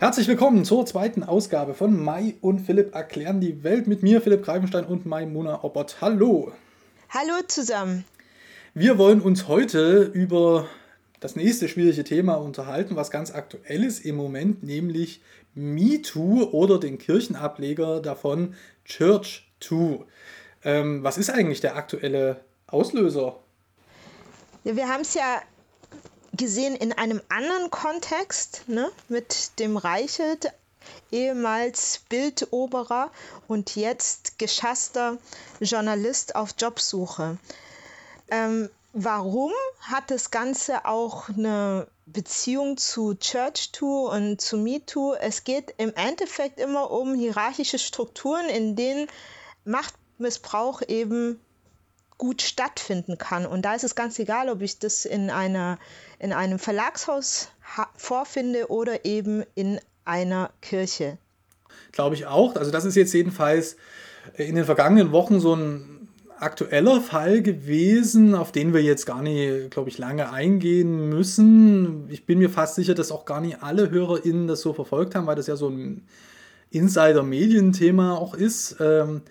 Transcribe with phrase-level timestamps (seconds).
[0.00, 4.44] Herzlich willkommen zur zweiten Ausgabe von Mai und Philipp erklären die Welt mit mir, Philipp
[4.44, 5.96] Greifenstein und Mai Mona Obert.
[6.00, 6.52] Hallo.
[7.10, 8.04] Hallo zusammen.
[8.74, 10.68] Wir wollen uns heute über
[11.18, 15.20] das nächste schwierige Thema unterhalten, was ganz aktuell ist im Moment, nämlich
[15.56, 18.54] MeToo oder den Kirchenableger davon
[18.86, 20.04] Church2.
[20.62, 23.40] Ähm, was ist eigentlich der aktuelle Auslöser?
[24.62, 25.42] Ja, wir haben es ja
[26.32, 30.52] gesehen in einem anderen Kontext, ne, mit dem Reichelt,
[31.10, 33.10] ehemals Bildoberer
[33.46, 35.18] und jetzt geschasster
[35.60, 37.38] Journalist auf Jobsuche.
[38.30, 45.14] Ähm, warum hat das Ganze auch eine Beziehung zu Church2 und zu MeToo?
[45.14, 49.08] Es geht im Endeffekt immer um hierarchische Strukturen, in denen
[49.64, 51.40] Machtmissbrauch eben
[52.18, 53.46] gut stattfinden kann.
[53.46, 55.78] Und da ist es ganz egal, ob ich das in, einer,
[56.18, 57.48] in einem Verlagshaus
[57.96, 61.18] vorfinde oder eben in einer Kirche.
[61.92, 62.56] Glaube ich auch.
[62.56, 63.76] Also das ist jetzt jedenfalls
[64.36, 66.08] in den vergangenen Wochen so ein
[66.40, 72.08] aktueller Fall gewesen, auf den wir jetzt gar nicht, glaube ich, lange eingehen müssen.
[72.10, 75.26] Ich bin mir fast sicher, dass auch gar nicht alle HörerInnen das so verfolgt haben,
[75.26, 76.06] weil das ja so ein
[76.70, 78.76] Insider-Medien-Thema auch ist.
[78.80, 79.22] Ähm,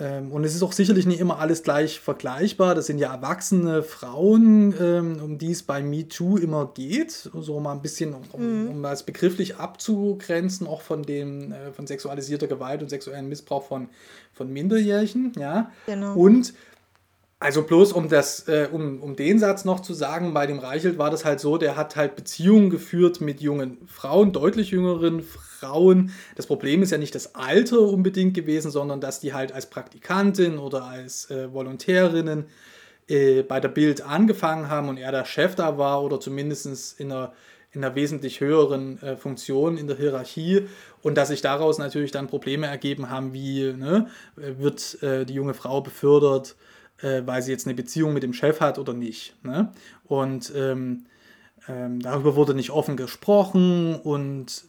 [0.00, 2.74] und es ist auch sicherlich nicht immer alles gleich vergleichbar.
[2.74, 7.12] Das sind ja erwachsene Frauen, ähm, um die es bei MeToo immer geht.
[7.12, 8.70] So mal ein bisschen, um, mhm.
[8.70, 13.88] um das begrifflich abzugrenzen, auch von dem, äh, von sexualisierter Gewalt und sexuellen Missbrauch von,
[14.32, 15.32] von Minderjährigen.
[15.38, 15.70] Ja?
[15.86, 16.14] Genau.
[16.14, 16.54] Und
[17.42, 20.98] also bloß um das, äh, um, um den Satz noch zu sagen, bei dem Reichelt
[20.98, 26.12] war das halt so, der hat halt Beziehungen geführt mit jungen Frauen, deutlich jüngeren Frauen.
[26.36, 30.58] Das Problem ist ja nicht das Alter unbedingt gewesen, sondern dass die halt als Praktikantin
[30.58, 32.44] oder als äh, Volontärinnen
[33.08, 37.10] äh, bei der Bild angefangen haben und er der Chef da war oder zumindest in
[37.10, 37.32] einer,
[37.72, 40.68] in einer wesentlich höheren äh, Funktion in der Hierarchie
[41.00, 45.54] und dass sich daraus natürlich dann Probleme ergeben haben, wie ne, wird äh, die junge
[45.54, 46.54] Frau befördert
[47.02, 49.34] äh, weil sie jetzt eine Beziehung mit dem Chef hat oder nicht.
[49.42, 49.72] Ne?
[50.04, 51.06] Und ähm,
[51.68, 54.64] ähm, darüber wurde nicht offen gesprochen und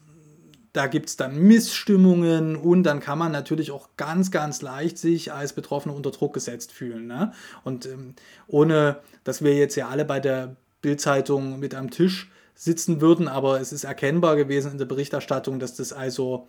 [0.74, 5.34] da gibt es dann Missstimmungen und dann kann man natürlich auch ganz, ganz leicht sich
[5.34, 7.08] als Betroffene unter Druck gesetzt fühlen.
[7.08, 7.34] Ne?
[7.64, 8.16] Und ähm,
[8.48, 13.60] ohne, dass wir jetzt ja alle bei der Bildzeitung mit am Tisch sitzen würden, aber
[13.60, 16.48] es ist erkennbar gewesen in der Berichterstattung, dass das also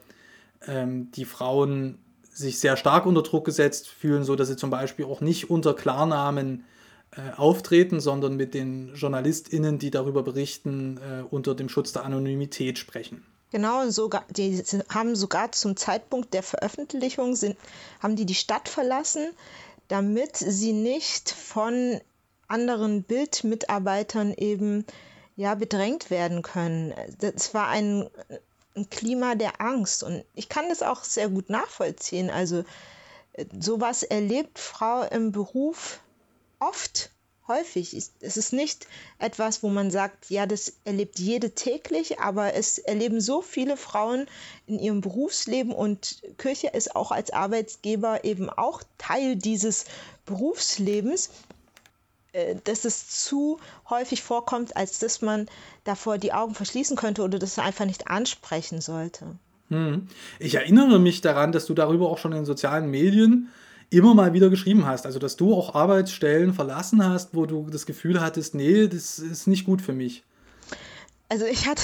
[0.67, 1.99] ähm, die Frauen
[2.33, 5.75] sich sehr stark unter Druck gesetzt fühlen, so dass sie zum Beispiel auch nicht unter
[5.75, 6.65] Klarnamen
[7.13, 12.79] äh, auftreten, sondern mit den JournalistInnen, die darüber berichten, äh, unter dem Schutz der Anonymität
[12.79, 13.23] sprechen.
[13.51, 17.59] Genau, sogar, die haben sogar zum Zeitpunkt der Veröffentlichung sind,
[18.01, 19.29] haben die die Stadt verlassen,
[19.89, 22.01] damit sie nicht von
[22.49, 24.87] anderen Bildmitarbeitern eben
[25.37, 26.95] ja bedrängt werden können.
[27.19, 28.09] Das war ein
[28.75, 30.03] ein Klima der Angst.
[30.03, 32.31] Und ich kann das auch sehr gut nachvollziehen.
[32.31, 32.65] Also
[33.35, 36.01] äh, sowas erlebt Frau im Beruf
[36.59, 37.11] oft,
[37.49, 37.95] häufig.
[38.21, 38.87] Es ist nicht
[39.19, 44.27] etwas, wo man sagt, ja, das erlebt jede täglich, aber es erleben so viele Frauen
[44.67, 49.87] in ihrem Berufsleben und Kirche ist auch als Arbeitgeber eben auch Teil dieses
[50.25, 51.31] Berufslebens.
[52.33, 53.59] Äh, dass es zu
[53.91, 55.47] häufig vorkommt, als dass man
[55.85, 59.37] davor die Augen verschließen könnte oder das einfach nicht ansprechen sollte.
[59.69, 60.09] Hm.
[60.39, 63.49] Ich erinnere mich daran, dass du darüber auch schon in sozialen Medien
[63.91, 65.05] immer mal wieder geschrieben hast.
[65.05, 69.47] Also, dass du auch Arbeitsstellen verlassen hast, wo du das Gefühl hattest, nee, das ist
[69.47, 70.23] nicht gut für mich.
[71.29, 71.83] Also, ich hatte,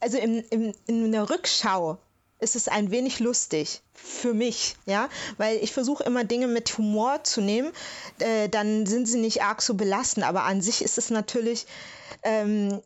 [0.00, 1.98] also in, in, in der Rückschau
[2.40, 5.08] ist es ein wenig lustig für mich, ja,
[5.38, 7.72] weil ich versuche immer Dinge mit Humor zu nehmen,
[8.18, 11.66] äh, dann sind sie nicht arg so belastend, aber an sich ist es natürlich
[12.22, 12.80] ähm,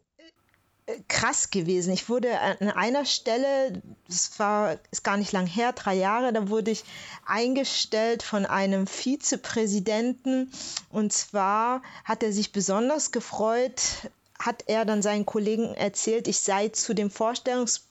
[1.09, 1.93] krass gewesen.
[1.93, 6.49] Ich wurde an einer Stelle, das war ist gar nicht lang her, drei Jahre, da
[6.49, 6.85] wurde ich
[7.27, 10.51] eingestellt von einem Vizepräsidenten
[10.91, 13.83] und zwar hat er sich besonders gefreut,
[14.39, 17.88] hat er dann seinen Kollegen erzählt, ich sei zu dem Vorstellungs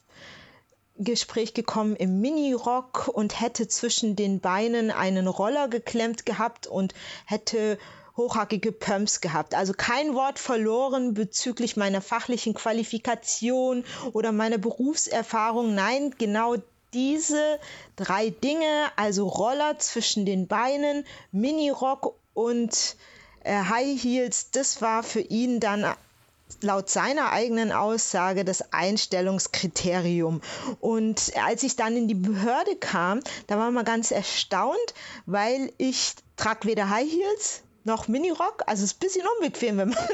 [1.00, 6.94] Gespräch gekommen im Minirock und hätte zwischen den Beinen einen Roller geklemmt gehabt und
[7.26, 7.78] hätte
[8.18, 9.54] hochhackige Pumps gehabt.
[9.54, 15.76] Also kein Wort verloren bezüglich meiner fachlichen Qualifikation oder meiner Berufserfahrung.
[15.76, 16.56] Nein, genau
[16.94, 17.60] diese
[17.96, 22.96] drei Dinge, also Roller zwischen den Beinen, Minirock und
[23.44, 25.86] äh, High Heels, das war für ihn dann
[26.62, 30.42] laut seiner eigenen Aussage das Einstellungskriterium.
[30.80, 34.94] Und als ich dann in die Behörde kam, da war man ganz erstaunt,
[35.26, 38.64] weil ich trage weder High Heels noch Minirock.
[38.68, 40.08] Also es ist ein bisschen unbequem, wenn man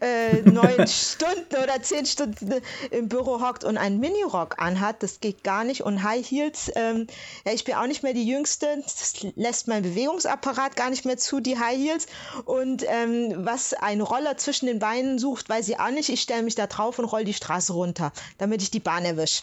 [0.00, 5.02] äh, neun Stunden oder zehn Stunden im Büro hockt und einen Minirock anhat.
[5.02, 5.82] Das geht gar nicht.
[5.82, 7.06] Und High Heels, ähm,
[7.44, 8.82] ja, ich bin auch nicht mehr die Jüngste.
[8.82, 12.06] Das lässt mein Bewegungsapparat gar nicht mehr zu, die High Heels.
[12.46, 16.08] Und ähm, was ein Roller zwischen den Beinen sucht, weiß ich auch nicht.
[16.08, 19.42] Ich stelle mich da drauf und roll die Straße runter, damit ich die Bahn erwische.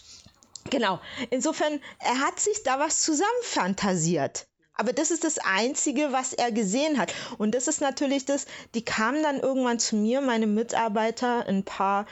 [0.70, 1.00] Genau.
[1.30, 4.48] Insofern, er hat sich da was zusammenfantasiert.
[4.76, 7.14] Aber das ist das Einzige, was er gesehen hat.
[7.38, 12.06] Und das ist natürlich das, die kamen dann irgendwann zu mir, meine Mitarbeiter, ein paar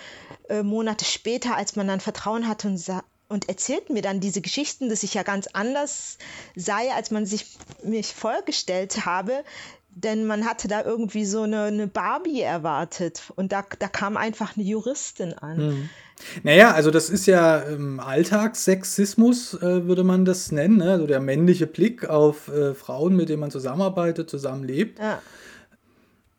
[0.50, 2.88] äh, Monate später, als man dann Vertrauen hatte und,
[3.30, 6.19] und erzählten mir dann diese Geschichten, dass ich ja ganz anders
[6.56, 7.48] sei, als man sich
[7.84, 9.44] mich vorgestellt habe.
[9.94, 13.24] Denn man hatte da irgendwie so eine, eine Barbie erwartet.
[13.36, 15.58] Und da, da kam einfach eine Juristin an.
[15.58, 15.90] Mhm.
[16.44, 20.78] Naja, also das ist ja ähm, Alltagssexismus, äh, würde man das nennen.
[20.78, 20.92] Ne?
[20.92, 25.00] Also der männliche Blick auf äh, Frauen, mit denen man zusammenarbeitet, zusammenlebt.
[25.00, 25.22] Ja.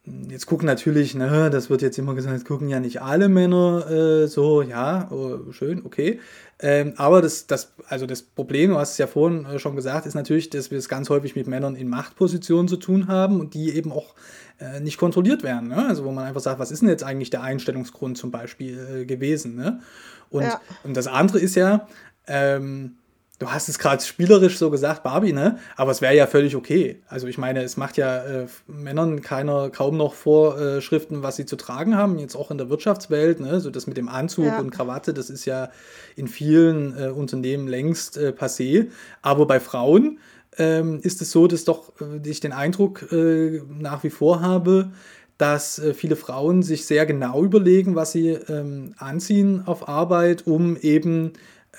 [0.04, 3.88] Jetzt gucken natürlich, ne, das wird jetzt immer gesagt, jetzt gucken ja nicht alle Männer
[3.88, 6.18] äh, so, ja, oh, schön, okay.
[6.58, 10.06] Ähm, aber das, das, also das Problem, du hast es ja vorhin äh, schon gesagt,
[10.06, 13.54] ist natürlich, dass wir es ganz häufig mit Männern in Machtpositionen zu tun haben und
[13.54, 14.16] die eben auch
[14.58, 15.68] äh, nicht kontrolliert werden.
[15.68, 15.86] Ne?
[15.86, 19.04] Also wo man einfach sagt, was ist denn jetzt eigentlich der Einstellungsgrund zum Beispiel äh,
[19.04, 19.54] gewesen?
[19.54, 19.82] Ne?
[20.30, 20.60] Und, ja.
[20.82, 21.86] und das andere ist ja,
[22.26, 22.96] ähm,
[23.42, 25.58] du hast es gerade spielerisch so gesagt, Barbie, ne?
[25.76, 27.02] Aber es wäre ja völlig okay.
[27.08, 31.56] Also ich meine, es macht ja äh, Männern keiner kaum noch Vorschriften, was sie zu
[31.56, 33.60] tragen haben, jetzt auch in der Wirtschaftswelt, ne?
[33.60, 34.60] So das mit dem Anzug ja.
[34.60, 35.70] und Krawatte, das ist ja
[36.14, 38.86] in vielen äh, Unternehmen längst äh, passé.
[39.22, 40.20] Aber bei Frauen
[40.56, 44.92] ähm, ist es so, dass doch äh, ich den Eindruck äh, nach wie vor habe,
[45.36, 50.76] dass äh, viele Frauen sich sehr genau überlegen, was sie ähm, anziehen auf Arbeit, um
[50.76, 51.32] eben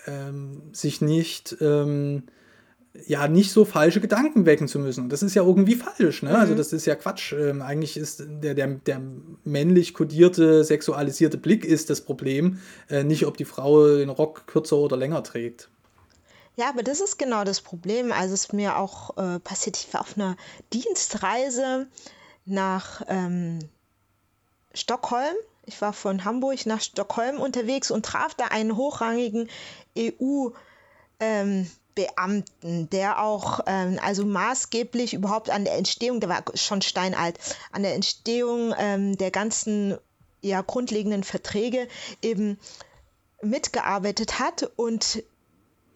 [0.07, 2.23] ähm, sich nicht, ähm,
[3.07, 5.05] ja, nicht so falsche Gedanken wecken zu müssen.
[5.05, 6.29] Und das ist ja irgendwie falsch, ne?
[6.29, 6.41] Also mhm.
[6.41, 7.33] Also das ist ja Quatsch.
[7.33, 9.01] Ähm, eigentlich ist der, der, der
[9.43, 12.59] männlich kodierte, sexualisierte Blick ist das Problem,
[12.89, 15.69] äh, nicht ob die Frau den Rock kürzer oder länger trägt.
[16.55, 18.11] Ja, aber das ist genau das Problem.
[18.11, 20.37] Also es ist mir auch äh, passiert, ich war auf einer
[20.71, 21.87] Dienstreise
[22.45, 23.59] nach ähm,
[24.73, 29.49] Stockholm ich war von Hamburg nach Stockholm unterwegs und traf da einen hochrangigen
[29.97, 30.55] EU-Beamten,
[31.19, 37.39] ähm, der auch ähm, also maßgeblich überhaupt an der Entstehung, der war schon steinalt,
[37.71, 39.97] an der Entstehung ähm, der ganzen
[40.41, 41.87] ja, grundlegenden Verträge
[42.21, 42.59] eben
[43.41, 45.23] mitgearbeitet hat und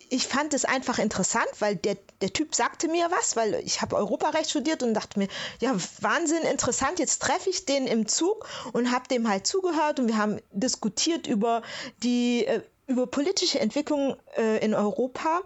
[0.09, 3.95] ich fand es einfach interessant, weil der, der Typ sagte mir was, weil ich habe
[3.95, 5.27] Europarecht studiert und dachte mir,
[5.59, 10.07] ja, Wahnsinn, interessant, jetzt treffe ich den im Zug und habe dem halt zugehört und
[10.07, 11.62] wir haben diskutiert über
[12.04, 15.42] die, äh, über politische Entwicklung äh, in Europa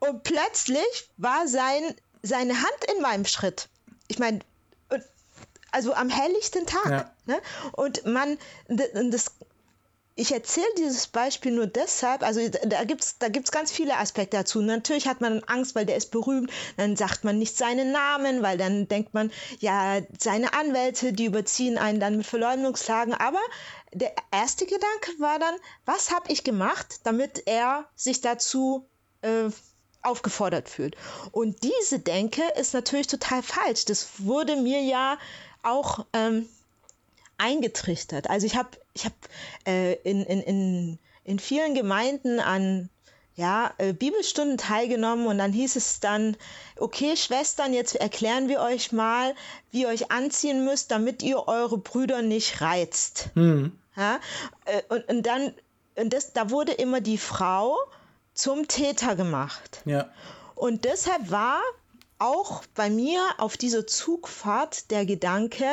[0.00, 3.68] und plötzlich war sein, seine Hand in meinem Schritt.
[4.08, 4.40] Ich meine,
[5.72, 6.90] also am helllichten Tag.
[6.90, 7.10] Ja.
[7.26, 7.40] Ne?
[7.72, 8.38] Und man,
[8.68, 9.32] das
[10.14, 14.36] ich erzähle dieses Beispiel nur deshalb, also da gibt es da gibt's ganz viele Aspekte
[14.36, 14.60] dazu.
[14.60, 18.58] Natürlich hat man Angst, weil der ist berühmt, dann sagt man nicht seinen Namen, weil
[18.58, 23.14] dann denkt man, ja, seine Anwälte, die überziehen einen dann mit Verleumdungsklagen.
[23.14, 23.40] Aber
[23.92, 25.54] der erste Gedanke war dann,
[25.86, 28.86] was habe ich gemacht, damit er sich dazu
[29.22, 29.48] äh,
[30.02, 30.96] aufgefordert fühlt.
[31.30, 33.86] Und diese Denke ist natürlich total falsch.
[33.86, 35.16] Das wurde mir ja
[35.62, 36.48] auch ähm,
[37.42, 38.30] eingetrichtert.
[38.30, 39.12] Also ich habe ich hab,
[39.66, 42.88] äh, in, in, in, in vielen Gemeinden an
[43.34, 46.36] ja, äh, Bibelstunden teilgenommen und dann hieß es dann,
[46.76, 49.34] okay, Schwestern, jetzt erklären wir euch mal,
[49.70, 53.30] wie ihr euch anziehen müsst, damit ihr eure Brüder nicht reizt.
[53.34, 53.72] Mhm.
[53.96, 54.20] Ja?
[54.66, 55.54] Äh, und, und dann,
[55.96, 57.76] und das, da wurde immer die Frau
[58.34, 59.82] zum Täter gemacht.
[59.86, 60.10] Ja.
[60.54, 61.60] Und deshalb war
[62.18, 65.66] auch bei mir auf dieser Zugfahrt der Gedanke,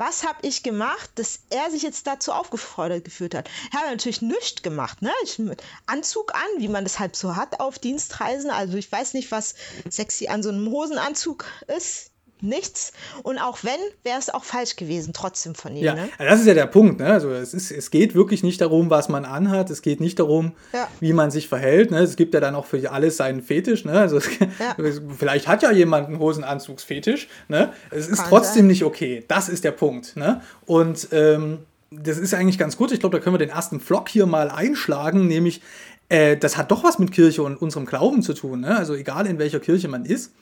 [0.00, 3.50] was habe ich gemacht, dass er sich jetzt dazu aufgefordert geführt hat?
[3.72, 5.12] Er hat natürlich nichts gemacht, ne?
[5.22, 5.40] Ich,
[5.86, 8.50] Anzug an, wie man das halt so hat auf Dienstreisen.
[8.50, 9.54] Also ich weiß nicht, was
[9.88, 12.10] sexy an so einem Hosenanzug ist
[12.42, 12.92] nichts.
[13.22, 15.84] Und auch wenn, wäre es auch falsch gewesen, trotzdem von ihm.
[15.84, 16.08] Ja, ne?
[16.18, 17.00] das ist ja der Punkt.
[17.00, 17.06] Ne?
[17.06, 19.70] Also es, ist, es geht wirklich nicht darum, was man anhat.
[19.70, 20.88] Es geht nicht darum, ja.
[21.00, 21.90] wie man sich verhält.
[21.90, 21.98] Ne?
[21.98, 23.84] Es gibt ja dann auch für alles seinen Fetisch.
[23.84, 23.92] Ne?
[23.92, 24.76] Also es, ja.
[25.18, 27.28] vielleicht hat ja jemand einen Hosenanzugsfetisch.
[27.48, 27.72] Ne?
[27.90, 28.66] Es ist Kann trotzdem sein.
[28.68, 29.24] nicht okay.
[29.28, 30.16] Das ist der Punkt.
[30.16, 30.40] Ne?
[30.66, 31.58] Und ähm,
[31.90, 32.92] das ist eigentlich ganz gut.
[32.92, 35.60] Ich glaube, da können wir den ersten Vlog hier mal einschlagen, nämlich
[36.08, 38.60] äh, das hat doch was mit Kirche und unserem Glauben zu tun.
[38.60, 38.76] Ne?
[38.76, 40.32] Also egal in welcher Kirche man ist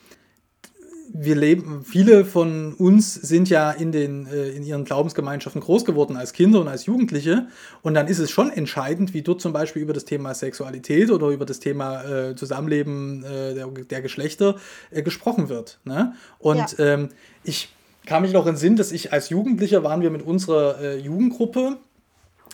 [1.11, 6.15] wir leben, viele von uns sind ja in, den, äh, in ihren Glaubensgemeinschaften groß geworden
[6.17, 7.47] als Kinder und als Jugendliche.
[7.81, 11.27] Und dann ist es schon entscheidend, wie dort zum Beispiel über das Thema Sexualität oder
[11.29, 14.55] über das Thema äh, Zusammenleben äh, der, der, Geschlechter
[14.91, 15.79] äh, gesprochen wird.
[15.83, 16.13] Ne?
[16.37, 16.85] Und ja.
[16.85, 17.09] ähm,
[17.43, 17.73] ich
[18.05, 21.77] kann mich noch in Sinn, dass ich als Jugendlicher waren wir mit unserer äh, Jugendgruppe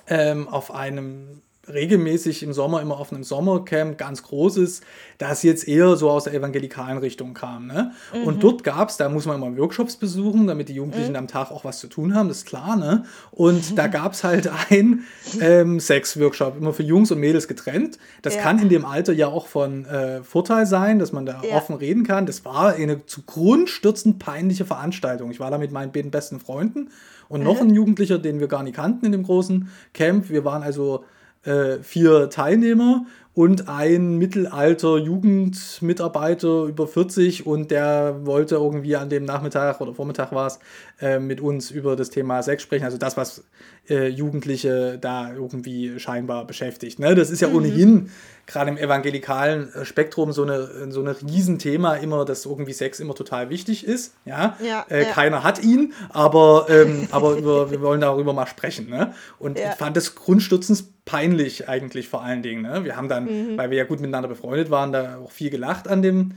[0.07, 1.41] ähm, auf einem
[1.71, 4.81] regelmäßig im Sommer immer auf einem Sommercamp, ganz großes,
[5.17, 7.67] das jetzt eher so aus der evangelikalen Richtung kam.
[7.67, 7.91] Ne?
[8.13, 8.23] Mhm.
[8.23, 11.17] Und dort gab es, da muss man immer Workshops besuchen, damit die Jugendlichen mhm.
[11.17, 12.75] am Tag auch was zu tun haben, das ist klar.
[12.75, 13.03] Ne?
[13.31, 13.75] Und mhm.
[13.75, 15.05] da gab es halt einen
[15.41, 17.97] ähm, Sex-Workshop, immer für Jungs und Mädels getrennt.
[18.21, 18.41] Das ja.
[18.41, 21.55] kann in dem Alter ja auch von äh, Vorteil sein, dass man da ja.
[21.55, 22.25] offen reden kann.
[22.25, 25.31] Das war eine zu grundstürzend peinliche Veranstaltung.
[25.31, 26.89] Ich war da mit meinen beiden besten Freunden
[27.27, 30.29] und noch ein Jugendlicher, den wir gar nicht kannten in dem großen Camp.
[30.29, 31.03] Wir waren also
[31.45, 39.25] äh, vier Teilnehmer und ein mittelalter Jugendmitarbeiter über 40 und der wollte irgendwie an dem
[39.25, 40.59] Nachmittag oder Vormittag war es
[41.01, 43.43] äh, mit uns über das Thema Sex sprechen, also das, was
[43.89, 46.99] äh, Jugendliche da irgendwie scheinbar beschäftigt.
[46.99, 47.15] Ne?
[47.15, 47.55] Das ist ja mhm.
[47.55, 48.09] ohnehin
[48.47, 53.15] gerade im evangelikalen äh, Spektrum so eine so ein Riesenthema immer, dass irgendwie Sex immer
[53.15, 54.13] total wichtig ist.
[54.25, 55.09] Ja, ja, äh, ja.
[55.09, 58.89] keiner hat ihn, aber ähm, aber über, wir wollen darüber mal sprechen.
[58.89, 59.13] Ne?
[59.39, 59.71] Und ja.
[59.71, 62.63] ich fand das grundstützend peinlich eigentlich vor allen Dingen.
[62.63, 62.83] Ne?
[62.83, 63.57] Wir haben dann, mhm.
[63.57, 66.31] weil wir ja gut miteinander befreundet waren, da auch viel gelacht an dem,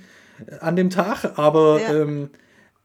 [0.61, 2.31] an dem Tag, aber ähm,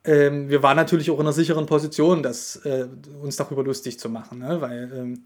[0.05, 2.87] ähm, wir waren natürlich auch in einer sicheren Position, das, äh,
[3.21, 4.59] uns darüber lustig zu machen, ne?
[4.59, 5.23] weil ähm,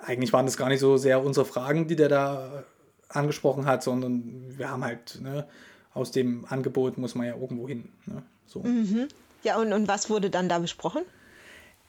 [0.00, 2.64] eigentlich waren das gar nicht so sehr unsere Fragen, die der da
[3.08, 4.22] angesprochen hat, sondern
[4.56, 5.46] wir haben halt ne,
[5.94, 7.88] aus dem Angebot muss man ja irgendwo hin.
[8.06, 8.22] Ne?
[8.46, 8.60] So.
[8.60, 9.08] Mhm.
[9.42, 11.02] Ja, und, und was wurde dann da besprochen?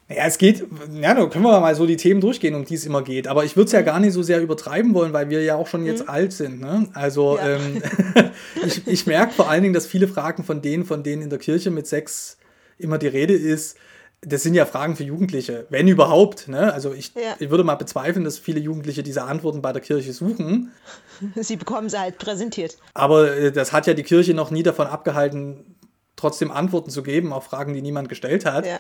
[0.10, 2.86] Ja, es geht, ja, da können wir mal so die Themen durchgehen, um die es
[2.86, 3.28] immer geht.
[3.28, 5.68] Aber ich würde es ja gar nicht so sehr übertreiben wollen, weil wir ja auch
[5.68, 6.10] schon jetzt mhm.
[6.10, 6.60] alt sind.
[6.60, 6.88] Ne?
[6.94, 7.56] Also ja.
[7.56, 7.82] ähm,
[8.66, 11.40] ich, ich merke vor allen Dingen, dass viele Fragen von denen, von denen in der
[11.40, 12.38] Kirche mit Sex
[12.78, 13.78] immer die Rede ist,
[14.26, 16.48] das sind ja Fragen für Jugendliche, wenn überhaupt.
[16.48, 16.74] Ne?
[16.74, 17.36] Also ich, ja.
[17.40, 20.72] ich würde mal bezweifeln, dass viele Jugendliche diese Antworten bei der Kirche suchen.
[21.36, 22.78] Sie bekommen sie halt präsentiert.
[22.94, 25.76] Aber äh, das hat ja die Kirche noch nie davon abgehalten,
[26.16, 28.66] trotzdem Antworten zu geben auf Fragen, die niemand gestellt hat.
[28.66, 28.80] Ja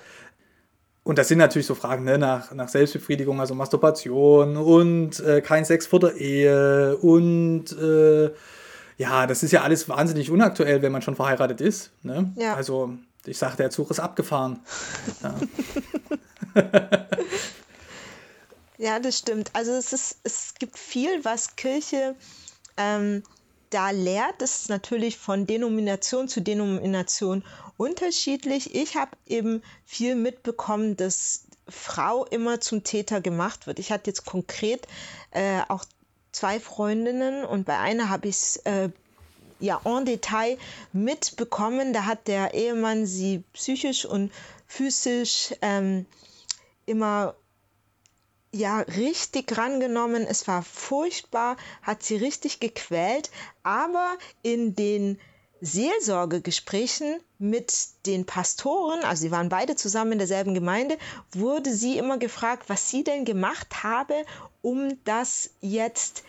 [1.04, 5.66] und das sind natürlich so Fragen ne, nach, nach Selbstbefriedigung, also Masturbation und äh, kein
[5.66, 8.32] Sex vor der Ehe und äh,
[9.04, 11.92] ja, das ist ja alles wahnsinnig unaktuell, wenn man schon verheiratet ist.
[12.04, 12.32] Ne?
[12.38, 12.56] Ja.
[12.56, 14.62] Also ich sage, der Zug ist abgefahren.
[15.22, 15.36] Ja.
[18.78, 19.52] ja, das stimmt.
[19.52, 22.16] Also es, ist, es gibt viel, was Kirche
[22.78, 23.24] ähm,
[23.72, 24.36] da lehrt.
[24.38, 27.44] Das ist natürlich von Denomination zu Denomination
[27.76, 28.74] unterschiedlich.
[28.74, 33.80] Ich habe eben viel mitbekommen, dass Frau immer zum Täter gemacht wird.
[33.80, 34.88] Ich hatte jetzt konkret
[35.32, 35.84] äh, auch
[36.34, 38.90] zwei Freundinnen und bei einer habe ich es äh,
[39.60, 40.58] ja en Detail
[40.92, 41.94] mitbekommen.
[41.94, 44.32] Da hat der Ehemann sie psychisch und
[44.68, 46.06] physisch ähm,
[46.86, 47.36] immer
[48.52, 50.28] ja richtig rangenommen.
[50.28, 53.32] Es war furchtbar, hat sie richtig gequält,
[53.64, 55.20] aber in den
[55.66, 57.74] Seelsorgegesprächen mit
[58.06, 60.98] den Pastoren, also sie waren beide zusammen in derselben Gemeinde,
[61.32, 64.26] wurde sie immer gefragt, was sie denn gemacht habe,
[64.62, 66.24] um das jetzt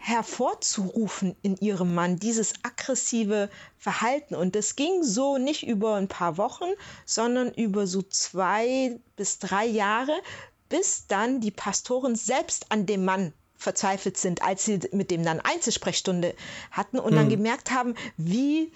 [0.00, 4.34] hervorzurufen in ihrem Mann, dieses aggressive Verhalten.
[4.34, 6.70] Und das ging so nicht über ein paar Wochen,
[7.04, 10.20] sondern über so zwei bis drei Jahre,
[10.68, 15.38] bis dann die Pastoren selbst an dem Mann verzweifelt sind, als sie mit dem dann
[15.38, 16.34] Einzelsprechstunde
[16.70, 17.16] hatten und mhm.
[17.16, 18.72] dann gemerkt haben, wie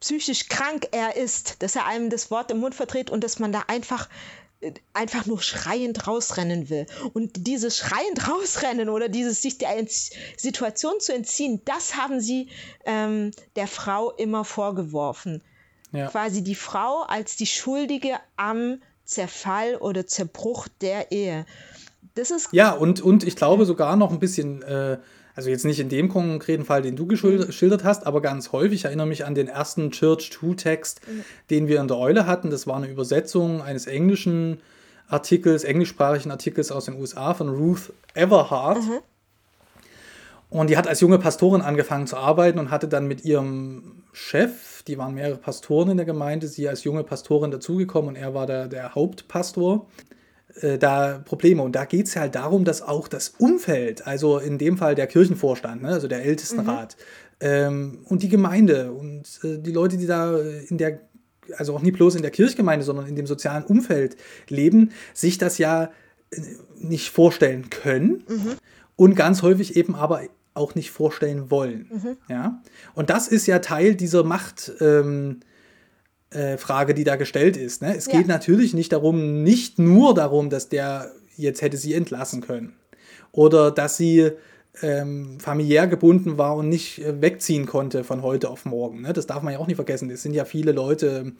[0.00, 3.52] psychisch krank er ist, dass er einem das Wort im Mund verdreht und dass man
[3.52, 4.08] da einfach
[4.60, 6.86] äh, einfach nur schreiend rausrennen will.
[7.14, 9.86] Und dieses schreiend rausrennen oder dieses sich der
[10.36, 12.48] Situation zu entziehen, das haben sie
[12.84, 15.40] ähm, der Frau immer vorgeworfen.
[15.92, 16.08] Ja.
[16.08, 21.46] Quasi die Frau als die Schuldige am Zerfall oder Zerbruch der Ehe.
[22.14, 24.98] Das ist ja, und, und ich glaube sogar noch ein bisschen, äh,
[25.34, 27.08] also jetzt nicht in dem konkreten Fall, den du mhm.
[27.08, 31.24] geschildert hast, aber ganz häufig, ich erinnere mich an den ersten Church 2-Text, mhm.
[31.50, 32.50] den wir in der Eule hatten.
[32.50, 34.60] Das war eine Übersetzung eines englischen
[35.08, 38.82] Artikels, englischsprachigen Artikels aus den USA von Ruth Everhart.
[38.82, 38.98] Mhm.
[40.48, 44.82] Und die hat als junge Pastorin angefangen zu arbeiten und hatte dann mit ihrem Chef,
[44.84, 48.46] die waren mehrere Pastoren in der Gemeinde, sie als junge Pastorin dazugekommen und er war
[48.46, 49.86] der, der Hauptpastor
[50.60, 51.62] äh, da Probleme.
[51.62, 55.06] Und da geht es halt darum, dass auch das Umfeld, also in dem Fall der
[55.06, 56.96] Kirchenvorstand, ne, also der Ältestenrat
[57.40, 57.46] mhm.
[57.46, 61.00] ähm, und die Gemeinde und äh, die Leute, die da in der,
[61.56, 64.16] also auch nicht bloß in der Kirchgemeinde, sondern in dem sozialen Umfeld
[64.48, 65.90] leben, sich das ja
[66.30, 66.40] äh,
[66.78, 68.52] nicht vorstellen können mhm.
[68.96, 70.22] und ganz häufig eben aber
[70.54, 71.90] auch nicht vorstellen wollen.
[71.92, 72.16] Mhm.
[72.28, 72.62] Ja?
[72.94, 74.72] Und das ist ja Teil dieser Macht.
[74.80, 75.40] Ähm,
[76.36, 77.82] äh, Frage, die da gestellt ist.
[77.82, 77.96] Ne?
[77.96, 78.12] Es ja.
[78.12, 82.74] geht natürlich nicht darum, nicht nur darum, dass der jetzt hätte sie entlassen können
[83.32, 84.32] oder dass sie
[84.82, 89.02] ähm, familiär gebunden war und nicht äh, wegziehen konnte von heute auf morgen.
[89.02, 89.12] Ne?
[89.12, 90.10] Das darf man ja auch nicht vergessen.
[90.10, 91.32] Es sind ja viele Leute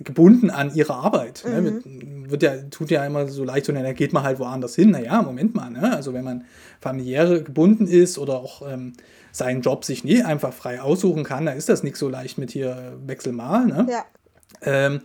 [0.00, 1.44] gebunden an ihre Arbeit.
[1.46, 1.80] Ne?
[1.84, 2.30] Mhm.
[2.30, 4.90] Wird ja, tut ja immer so leicht, und dann geht man halt woanders hin.
[4.90, 5.94] Naja, Moment mal, ne?
[5.94, 6.44] also wenn man
[6.80, 8.94] familiär gebunden ist oder auch ähm,
[9.32, 12.50] seinen Job sich nie einfach frei aussuchen kann, dann ist das nicht so leicht mit
[12.50, 13.66] hier Wechsel mal.
[13.66, 13.86] Ne?
[13.88, 14.04] Ja.
[14.62, 15.00] Ähm,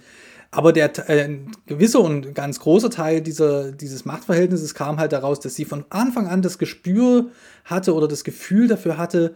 [0.52, 5.56] aber der äh, gewisse und ganz große Teil dieser, dieses Machtverhältnisses kam halt daraus, dass
[5.56, 7.32] sie von Anfang an das Gespür
[7.64, 9.34] hatte oder das Gefühl dafür hatte,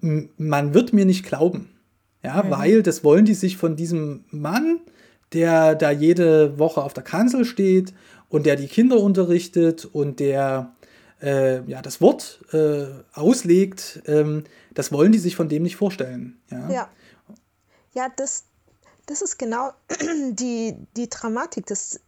[0.00, 1.68] man wird mir nicht glauben.
[2.22, 2.50] Ja, mhm.
[2.50, 4.80] weil das wollen die sich von diesem Mann,
[5.32, 7.94] der da jede Woche auf der Kanzel steht
[8.28, 10.74] und der die Kinder unterrichtet und der
[11.22, 14.44] äh, ja, das Wort äh, auslegt, ähm,
[14.74, 16.40] das wollen die sich von dem nicht vorstellen.
[16.50, 16.88] Ja, ja.
[17.94, 18.44] ja das,
[19.10, 19.72] das ist genau
[20.30, 22.00] die, die Dramatik, dass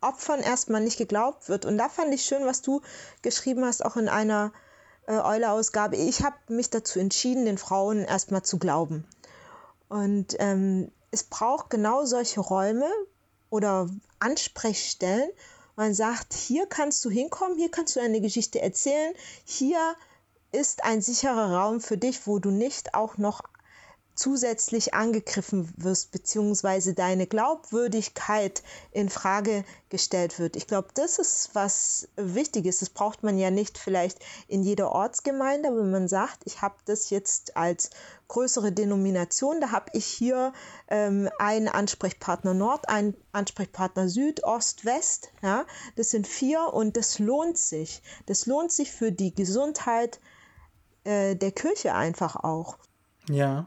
[0.00, 1.66] Opfern erstmal nicht geglaubt wird.
[1.66, 2.80] Und da fand ich schön, was du
[3.22, 4.52] geschrieben hast, auch in einer
[5.06, 5.96] äh, Eule-Ausgabe.
[5.96, 9.04] Ich habe mich dazu entschieden, den Frauen erstmal zu glauben.
[9.88, 12.90] Und ähm, es braucht genau solche Räume
[13.50, 15.30] oder Ansprechstellen.
[15.76, 19.12] Man sagt, hier kannst du hinkommen, hier kannst du eine Geschichte erzählen,
[19.44, 19.94] hier
[20.52, 23.42] ist ein sicherer Raum für dich, wo du nicht auch noch
[24.16, 30.56] zusätzlich angegriffen wirst, beziehungsweise deine Glaubwürdigkeit in Frage gestellt wird.
[30.56, 32.82] Ich glaube, das ist was wichtig ist.
[32.82, 34.18] Das braucht man ja nicht vielleicht
[34.48, 37.90] in jeder Ortsgemeinde, aber wenn man sagt, ich habe das jetzt als
[38.28, 40.52] größere Denomination, da habe ich hier
[40.88, 45.28] ähm, einen Ansprechpartner Nord, einen Ansprechpartner Süd, Ost, West.
[45.42, 48.02] Ja, das sind vier und das lohnt sich.
[48.24, 50.20] Das lohnt sich für die Gesundheit
[51.04, 52.78] äh, der Kirche einfach auch.
[53.28, 53.66] Ja,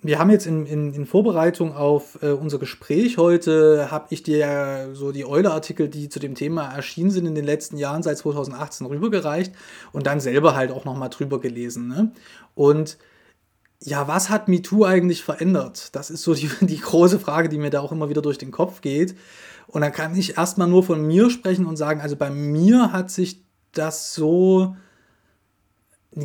[0.00, 4.38] wir haben jetzt in, in, in Vorbereitung auf äh, unser Gespräch heute, habe ich dir
[4.38, 8.18] ja so die Eule-Artikel, die zu dem Thema erschienen sind in den letzten Jahren, seit
[8.18, 9.52] 2018 rübergereicht
[9.92, 11.88] und dann selber halt auch nochmal drüber gelesen.
[11.88, 12.12] Ne?
[12.54, 12.96] Und
[13.82, 15.94] ja, was hat MeToo eigentlich verändert?
[15.96, 18.52] Das ist so die, die große Frage, die mir da auch immer wieder durch den
[18.52, 19.16] Kopf geht.
[19.66, 23.10] Und dann kann ich erstmal nur von mir sprechen und sagen, also bei mir hat
[23.10, 23.42] sich
[23.72, 24.76] das so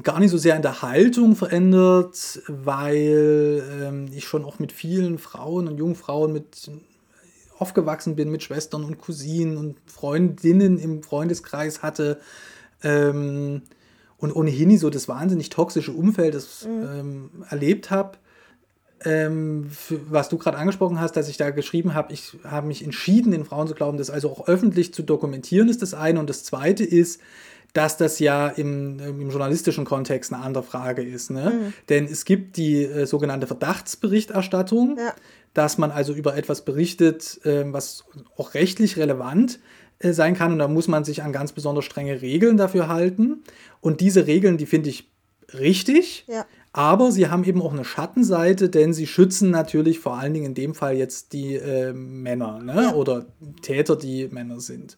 [0.01, 5.17] gar nicht so sehr in der Haltung verändert, weil ähm, ich schon auch mit vielen
[5.17, 6.71] Frauen und jungen Frauen mit
[7.59, 12.19] aufgewachsen bin, mit Schwestern und Cousinen und Freundinnen im Freundeskreis hatte
[12.81, 13.61] ähm,
[14.17, 16.89] und ohnehin nicht so das wahnsinnig toxische Umfeld das, mhm.
[16.93, 18.17] ähm, erlebt habe.
[19.05, 23.31] Ähm, was du gerade angesprochen hast, dass ich da geschrieben habe, ich habe mich entschieden,
[23.31, 26.21] den Frauen zu glauben, das also auch öffentlich zu dokumentieren, ist das eine.
[26.21, 27.19] Und das zweite ist,
[27.73, 31.31] dass das ja im, im journalistischen Kontext eine andere Frage ist.
[31.31, 31.49] Ne?
[31.49, 31.73] Mhm.
[31.89, 35.13] Denn es gibt die äh, sogenannte Verdachtsberichterstattung, ja.
[35.55, 38.05] dass man also über etwas berichtet, äh, was
[38.37, 39.59] auch rechtlich relevant
[39.99, 40.53] äh, sein kann.
[40.53, 43.43] Und da muss man sich an ganz besonders strenge Regeln dafür halten.
[43.81, 45.09] Und diese Regeln, die finde ich
[45.53, 46.25] richtig.
[46.27, 46.45] Ja.
[46.73, 50.55] Aber sie haben eben auch eine Schattenseite, denn sie schützen natürlich vor allen Dingen in
[50.55, 52.83] dem Fall jetzt die äh, Männer ne?
[52.83, 52.93] Ja.
[52.93, 53.25] oder
[53.61, 54.97] Täter, die Männer sind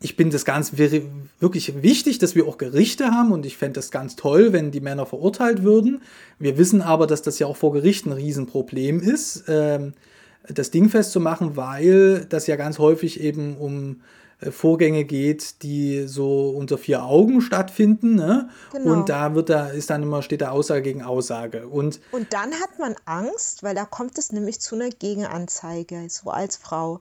[0.00, 3.90] ich bin das ganz wirklich wichtig, dass wir auch Gerichte haben und ich fände das
[3.90, 6.02] ganz toll, wenn die Männer verurteilt würden.
[6.38, 9.94] Wir wissen aber, dass das ja auch vor Gerichten ein Riesenproblem ist, ähm,
[10.48, 14.02] das Ding festzumachen, weil das ja ganz häufig eben um
[14.40, 18.16] äh, Vorgänge geht, die so unter vier Augen stattfinden.
[18.16, 18.50] Ne?
[18.72, 18.92] Genau.
[18.92, 21.66] Und da wird da, ist dann immer, steht da Aussage gegen Aussage.
[21.68, 26.30] Und, und dann hat man Angst, weil da kommt es nämlich zu einer Gegenanzeige, so
[26.30, 27.00] als Frau.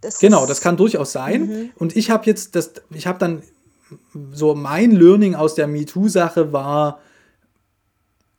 [0.00, 1.46] Das genau, das kann durchaus sein.
[1.46, 1.70] Mhm.
[1.76, 3.42] Und ich habe jetzt, das, ich habe dann
[4.32, 7.00] so mein Learning aus der MeToo-Sache war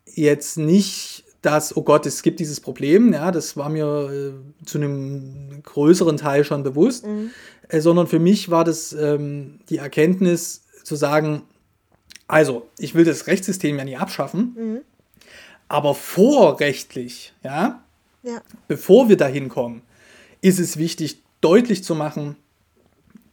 [0.06, 4.78] jetzt nicht, dass, oh Gott, es gibt dieses Problem, ja, das war mir äh, zu
[4.78, 7.32] einem größeren Teil schon bewusst, mhm.
[7.70, 11.43] äh, sondern für mich war das ähm, die Erkenntnis zu sagen,
[12.28, 14.80] also, ich will das Rechtssystem ja nie abschaffen, mhm.
[15.70, 17.82] aber vorrechtlich, ja,
[18.24, 19.84] ja, bevor wir dahin kommen,
[20.41, 22.36] ist es wichtig, deutlich zu machen,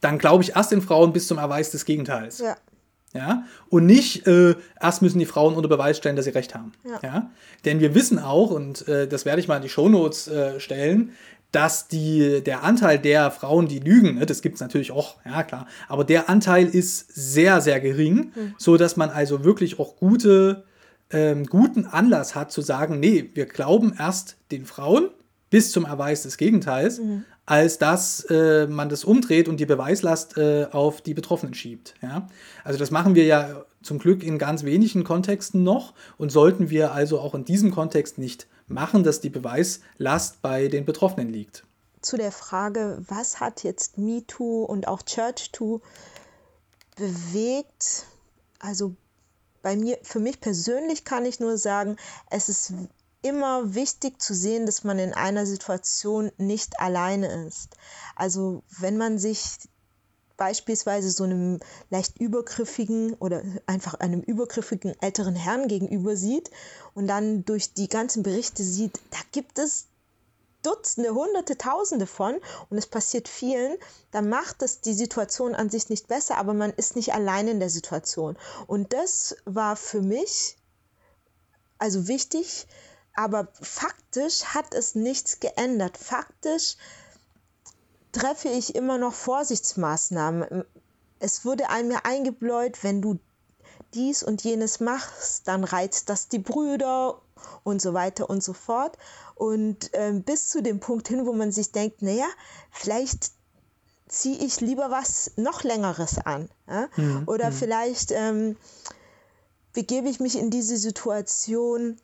[0.01, 2.39] dann glaube ich erst den Frauen bis zum Erweis des Gegenteils.
[2.39, 2.55] Ja.
[3.15, 3.43] Ja?
[3.69, 6.73] Und nicht, äh, erst müssen die Frauen unter Beweis stellen, dass sie recht haben.
[6.83, 6.99] Ja.
[7.01, 7.31] ja?
[7.63, 11.13] Denn wir wissen auch, und äh, das werde ich mal in die Shownotes äh, stellen,
[11.51, 15.41] dass die, der Anteil der Frauen, die lügen, ne, das gibt es natürlich auch, ja
[15.43, 18.55] klar, aber der Anteil ist sehr, sehr gering, mhm.
[18.57, 20.65] so dass man also wirklich auch gute,
[21.11, 25.07] ähm, guten Anlass hat zu sagen, nee, wir glauben erst den Frauen
[25.49, 30.37] bis zum Erweis des Gegenteils, mhm als dass äh, man das umdreht und die Beweislast
[30.37, 31.93] äh, auf die Betroffenen schiebt.
[32.01, 32.27] Ja?
[32.63, 36.93] Also das machen wir ja zum Glück in ganz wenigen Kontexten noch und sollten wir
[36.93, 41.63] also auch in diesem Kontext nicht machen, dass die Beweislast bei den Betroffenen liegt.
[42.01, 45.81] Zu der Frage, was hat jetzt MeToo und auch ChurchToo
[46.95, 48.05] bewegt?
[48.59, 48.95] Also
[49.61, 51.97] bei mir, für mich persönlich kann ich nur sagen,
[52.29, 52.73] es ist
[53.25, 57.75] immer wichtig zu sehen, dass man in einer Situation nicht alleine ist.
[58.15, 59.57] Also wenn man sich
[60.37, 61.59] beispielsweise so einem
[61.89, 66.51] leicht übergriffigen oder einfach einem übergriffigen älteren Herrn gegenüber sieht
[66.93, 69.87] und dann durch die ganzen Berichte sieht, da gibt es
[70.61, 72.35] Dutzende, Hunderte, Tausende von
[72.69, 73.75] und es passiert vielen,
[74.11, 77.59] dann macht es die Situation an sich nicht besser, aber man ist nicht allein in
[77.59, 78.37] der Situation.
[78.67, 80.57] Und das war für mich
[81.77, 82.67] also wichtig,
[83.15, 85.97] aber faktisch hat es nichts geändert.
[85.97, 86.77] Faktisch
[88.11, 90.65] treffe ich immer noch Vorsichtsmaßnahmen.
[91.19, 93.19] Es wurde einem mir eingebläut, wenn du
[93.93, 97.21] dies und jenes machst, dann reizt das die Brüder
[97.63, 98.97] und so weiter und so fort.
[99.35, 102.27] Und äh, bis zu dem Punkt hin, wo man sich denkt, naja,
[102.71, 103.31] vielleicht
[104.07, 106.49] ziehe ich lieber was noch längeres an.
[106.67, 106.89] Ja?
[106.95, 107.23] Mhm.
[107.25, 107.53] Oder mhm.
[107.53, 108.57] vielleicht ähm,
[109.73, 111.99] begebe ich mich in diese Situation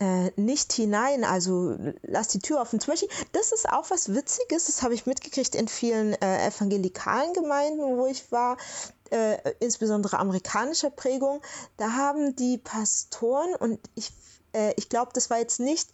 [0.00, 2.80] äh, nicht hinein, also lass die Tür offen.
[2.80, 7.32] Zum Beispiel, das ist auch was Witziges, das habe ich mitgekriegt in vielen äh, evangelikalen
[7.32, 8.56] Gemeinden, wo ich war,
[9.10, 11.42] äh, insbesondere amerikanischer Prägung.
[11.76, 14.12] Da haben die Pastoren, und ich,
[14.52, 15.88] äh, ich glaube, das war jetzt nicht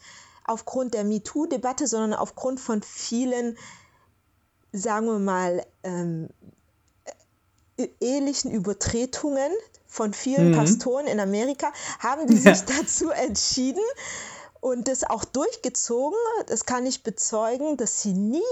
[0.44, 3.56] aufgrund der MeToo-Debatte, sondern aufgrund von vielen,
[4.72, 6.53] sagen wir mal, ähm, äh,
[8.00, 9.50] ehelichen Übertretungen
[9.86, 10.56] von vielen mhm.
[10.56, 12.66] Pastoren in Amerika, haben die sich ja.
[12.80, 13.82] dazu entschieden
[14.60, 16.18] und das auch durchgezogen.
[16.46, 18.42] Das kann ich bezeugen, dass sie nie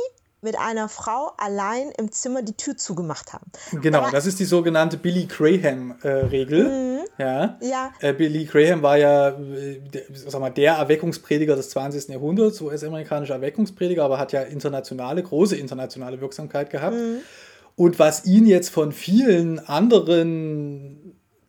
[0.42, 3.46] mit einer Frau allein im Zimmer die Tür zugemacht haben.
[3.80, 6.66] Genau, Aber, das ist die sogenannte Billy Graham-Regel.
[6.66, 7.00] Äh, mhm.
[7.16, 7.58] ja.
[7.62, 7.92] ja.
[8.00, 12.08] Äh, Billy Graham war ja äh, der, sag mal, der Erweckungsprediger des 20.
[12.08, 16.96] Jahrhunderts, US-amerikanischer Erweckungsprediger, aber hat ja internationale, große internationale Wirksamkeit gehabt.
[16.96, 17.20] Mhm.
[17.76, 21.02] Und was ihn jetzt von vielen anderen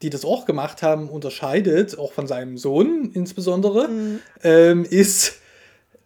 [0.03, 4.19] die das auch gemacht haben, unterscheidet, auch von seinem Sohn insbesondere, mhm.
[4.43, 5.39] ähm, ist,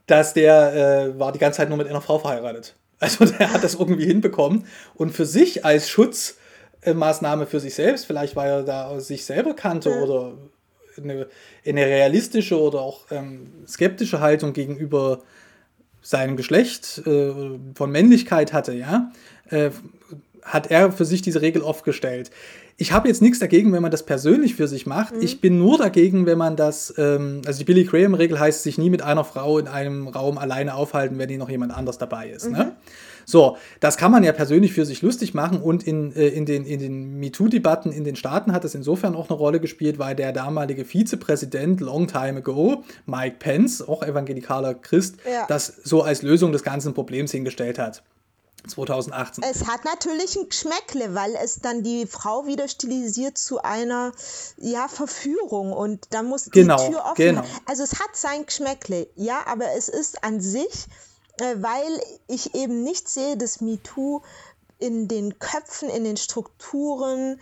[0.05, 2.75] dass der äh, war die ganze Zeit nur mit einer Frau verheiratet.
[2.99, 8.35] Also der hat das irgendwie hinbekommen und für sich als Schutzmaßnahme für sich selbst, vielleicht
[8.35, 10.01] weil er da sich selber kannte ja.
[10.01, 10.33] oder
[10.97, 11.27] eine,
[11.63, 15.21] eine, realistische oder auch ähm, skeptische Haltung gegenüber
[16.07, 17.33] seinem Geschlecht äh,
[17.75, 19.11] von Männlichkeit hatte, ja,
[19.49, 19.71] äh,
[20.41, 22.31] hat er für sich diese Regel aufgestellt.
[22.77, 25.17] Ich habe jetzt nichts dagegen, wenn man das persönlich für sich macht.
[25.17, 25.21] Mhm.
[25.21, 28.89] Ich bin nur dagegen, wenn man das, ähm, also die Billy Graham-Regel heißt, sich nie
[28.89, 32.45] mit einer Frau in einem Raum alleine aufhalten, wenn hier noch jemand anders dabei ist.
[32.45, 32.51] Ne?
[32.51, 32.55] Mhm.
[32.55, 32.75] Ne?
[33.29, 36.65] So, das kann man ja persönlich für sich lustig machen und in, äh, in den,
[36.65, 40.31] in den MeToo-Debatten in den Staaten hat es insofern auch eine Rolle gespielt, weil der
[40.31, 45.45] damalige Vizepräsident long time ago, Mike Pence, auch evangelikaler Christ, ja.
[45.49, 48.01] das so als Lösung des ganzen Problems hingestellt hat.
[48.65, 49.43] 2018.
[49.43, 54.13] Es hat natürlich ein Geschmäckle, weil es dann die Frau wieder stilisiert zu einer
[54.57, 57.43] ja, Verführung und da muss genau, die Tür offen genau.
[57.65, 60.87] Also es hat sein Geschmäckle, ja, aber es ist an sich,
[61.37, 64.21] weil ich eben nicht sehe, dass MeToo
[64.79, 67.39] in den Köpfen, in den Strukturen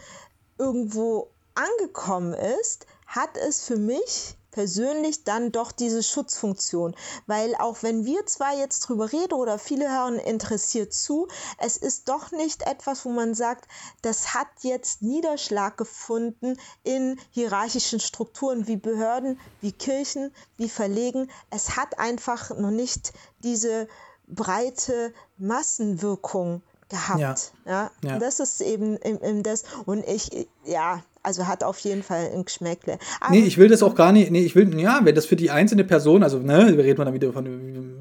[0.58, 6.96] irgendwo angekommen ist, hat es für mich persönlich dann doch diese Schutzfunktion.
[7.28, 12.08] Weil auch wenn wir zwar jetzt drüber reden oder viele hören interessiert zu, es ist
[12.08, 13.70] doch nicht etwas, wo man sagt,
[14.02, 21.30] das hat jetzt Niederschlag gefunden in hierarchischen Strukturen wie Behörden, wie Kirchen, wie Verlegen.
[21.50, 23.12] Es hat einfach noch nicht
[23.44, 23.90] diese
[24.26, 27.52] breite Massenwirkung gehabt.
[27.66, 27.92] Ja.
[28.04, 28.10] ja?
[28.10, 28.20] ja.
[28.20, 29.66] Das ist eben im das.
[29.86, 32.98] Und ich, ja, also hat auf jeden Fall ein Geschmäckle.
[33.20, 35.36] Aber nee, ich will das auch gar nicht, nee, ich will, ja, wenn das für
[35.36, 38.00] die einzelne Person, also, ne, wir reden dann wieder von,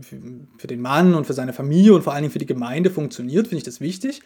[0.59, 3.49] für, den Mann und für seine Familie und vor allen Dingen für die Gemeinde funktioniert,
[3.49, 4.23] finde ich das wichtig.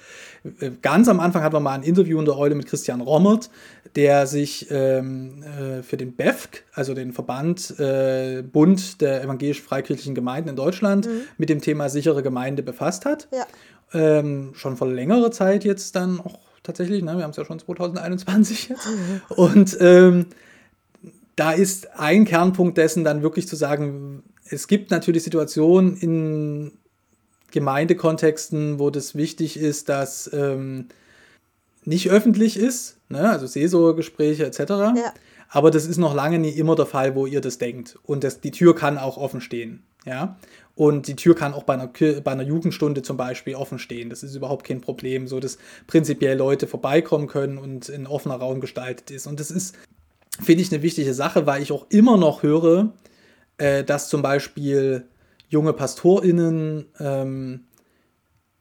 [0.60, 3.50] Äh, ganz am Anfang hatten wir mal ein Interview in der Eule mit Christian Rommert,
[3.94, 10.50] der sich ähm, äh, für den BEFC, also den Verband äh, Bund der evangelisch-freikirchlichen Gemeinden
[10.50, 11.22] in Deutschland, mhm.
[11.36, 13.28] mit dem Thema sichere Gemeinde befasst hat.
[13.32, 13.46] Ja.
[13.94, 17.02] Ähm, schon vor längerer Zeit jetzt dann auch tatsächlich.
[17.02, 17.16] Ne?
[17.16, 18.88] Wir haben es ja schon 2021 jetzt.
[19.30, 20.26] Und ähm,
[21.34, 26.72] da ist ein Kernpunkt dessen dann wirklich zu sagen, es gibt natürlich Situationen in
[27.50, 30.88] Gemeindekontexten, wo das wichtig ist, dass ähm,
[31.84, 33.30] nicht öffentlich ist, ne?
[33.30, 34.58] also Seelsorgegespräche etc.
[34.68, 35.14] Ja.
[35.48, 37.98] Aber das ist noch lange nie immer der Fall, wo ihr das denkt.
[38.04, 39.82] Und das, die Tür kann auch offen stehen.
[40.04, 40.36] Ja?
[40.78, 44.10] Und die Tür kann auch bei einer, bei einer Jugendstunde zum Beispiel offen stehen.
[44.10, 48.60] Das ist überhaupt kein Problem, so dass prinzipiell Leute vorbeikommen können und ein offener Raum
[48.60, 49.26] gestaltet ist.
[49.26, 49.74] Und das ist,
[50.40, 52.92] finde ich, eine wichtige Sache, weil ich auch immer noch höre,
[53.56, 55.08] äh, dass zum Beispiel
[55.48, 57.64] junge PastorInnen ähm,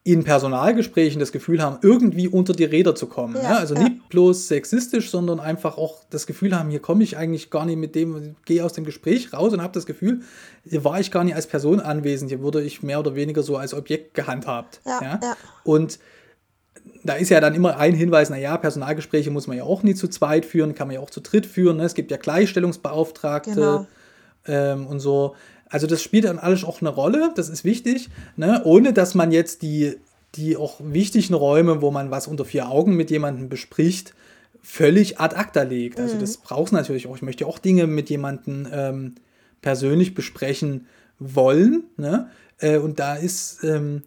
[0.08, 3.36] in Personalgesprächen das Gefühl haben, irgendwie unter die Räder zu kommen.
[3.36, 3.58] Ja, ne?
[3.58, 3.84] Also ja.
[3.84, 7.76] nicht bloß sexistisch, sondern einfach auch das Gefühl haben, hier komme ich eigentlich gar nicht
[7.76, 10.22] mit dem, gehe aus dem Gespräch raus und habe das Gefühl,
[10.64, 13.58] hier war ich gar nicht als Person anwesend, hier wurde ich mehr oder weniger so
[13.58, 14.80] als Objekt gehandhabt.
[14.86, 15.36] Ja, ja?
[15.66, 16.00] Und
[17.04, 20.08] da ist ja dann immer ein Hinweis, naja, Personalgespräche muss man ja auch nie zu
[20.08, 21.78] zweit führen, kann man ja auch zu dritt führen.
[21.78, 21.84] Ne?
[21.84, 23.88] Es gibt ja Gleichstellungsbeauftragte genau.
[24.48, 25.36] Ähm, und so.
[25.70, 28.62] Also das spielt dann alles auch eine Rolle, das ist wichtig, ne?
[28.64, 29.98] ohne dass man jetzt die,
[30.36, 34.14] die auch wichtigen Räume, wo man was unter vier Augen mit jemandem bespricht,
[34.62, 36.00] völlig ad acta legt.
[36.00, 36.20] Also mhm.
[36.20, 37.16] das braucht es natürlich auch.
[37.16, 39.16] Ich möchte auch Dinge mit jemandem ähm,
[39.62, 40.88] persönlich besprechen
[41.20, 41.84] wollen.
[41.98, 42.30] Ne?
[42.60, 44.04] Äh, und da ist ähm,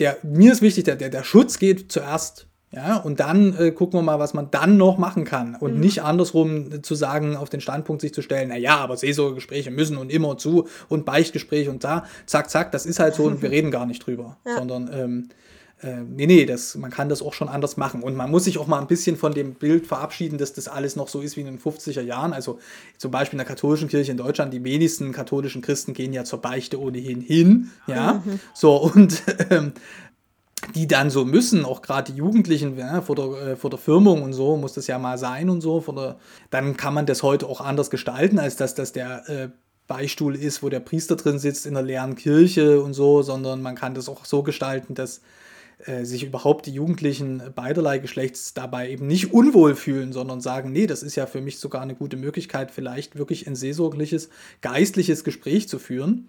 [0.00, 3.98] der, mir ist wichtig, der, der, der Schutz geht zuerst ja, und dann äh, gucken
[3.98, 5.56] wir mal, was man dann noch machen kann.
[5.56, 5.80] Und mhm.
[5.80, 9.96] nicht andersrum äh, zu sagen, auf den Standpunkt sich zu stellen, naja, aber Seelsorgegespräche müssen
[9.96, 13.50] und immer zu und Beichtgespräche und da, zack, zack, das ist halt so und wir
[13.50, 14.36] reden gar nicht drüber.
[14.46, 14.56] Ja.
[14.56, 15.28] Sondern, ähm,
[15.82, 18.02] äh, nee, nee, das, man kann das auch schon anders machen.
[18.02, 20.94] Und man muss sich auch mal ein bisschen von dem Bild verabschieden, dass das alles
[20.94, 22.32] noch so ist wie in den 50er Jahren.
[22.32, 22.60] Also
[22.98, 26.40] zum Beispiel in der katholischen Kirche in Deutschland, die wenigsten katholischen Christen gehen ja zur
[26.40, 27.70] Beichte ohnehin hin.
[27.86, 28.40] Ja, mhm.
[28.54, 29.72] so und ähm,
[30.74, 34.22] die dann so müssen, auch gerade die Jugendlichen ja, vor, der, äh, vor der Firmung
[34.22, 36.16] und so, muss das ja mal sein und so, der,
[36.50, 39.48] dann kann man das heute auch anders gestalten, als dass das der äh,
[39.86, 43.74] Beistuhl ist, wo der Priester drin sitzt in der leeren Kirche und so, sondern man
[43.74, 45.20] kann das auch so gestalten, dass
[45.86, 50.86] äh, sich überhaupt die Jugendlichen beiderlei Geschlechts dabei eben nicht unwohl fühlen, sondern sagen, nee,
[50.86, 54.28] das ist ja für mich sogar eine gute Möglichkeit, vielleicht wirklich ein seelsorgliches,
[54.60, 56.28] geistliches Gespräch zu führen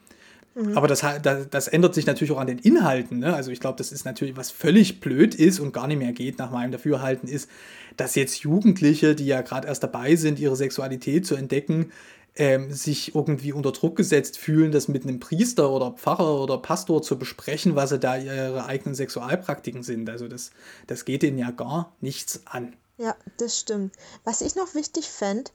[0.54, 0.78] Mhm.
[0.78, 3.20] Aber das, das, das, ändert sich natürlich auch an den Inhalten.
[3.20, 3.34] Ne?
[3.34, 6.38] Also ich glaube, das ist natürlich, was völlig blöd ist und gar nicht mehr geht
[6.40, 7.50] nach meinem Dafürhalten, ist,
[7.98, 11.92] dass jetzt Jugendliche, die ja gerade erst dabei sind, ihre Sexualität zu entdecken,
[12.36, 17.02] ähm, sich irgendwie unter Druck gesetzt fühlen, das mit einem Priester oder Pfarrer oder Pastor
[17.02, 20.10] zu besprechen, was sie da ihre eigenen Sexualpraktiken sind.
[20.10, 20.52] Also das,
[20.88, 22.76] das geht ihnen ja gar nichts an.
[22.98, 23.96] Ja, das stimmt.
[24.24, 25.52] Was ich noch wichtig fände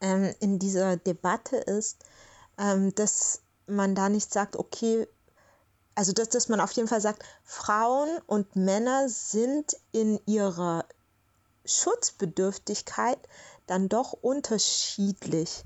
[0.00, 2.04] ähm, in dieser Debatte ist,
[2.58, 5.06] ähm, dass man da nicht sagt, okay,
[5.94, 10.84] also dass, dass man auf jeden Fall sagt, Frauen und Männer sind in ihrer
[11.64, 13.18] Schutzbedürftigkeit
[13.66, 15.62] dann doch unterschiedlich.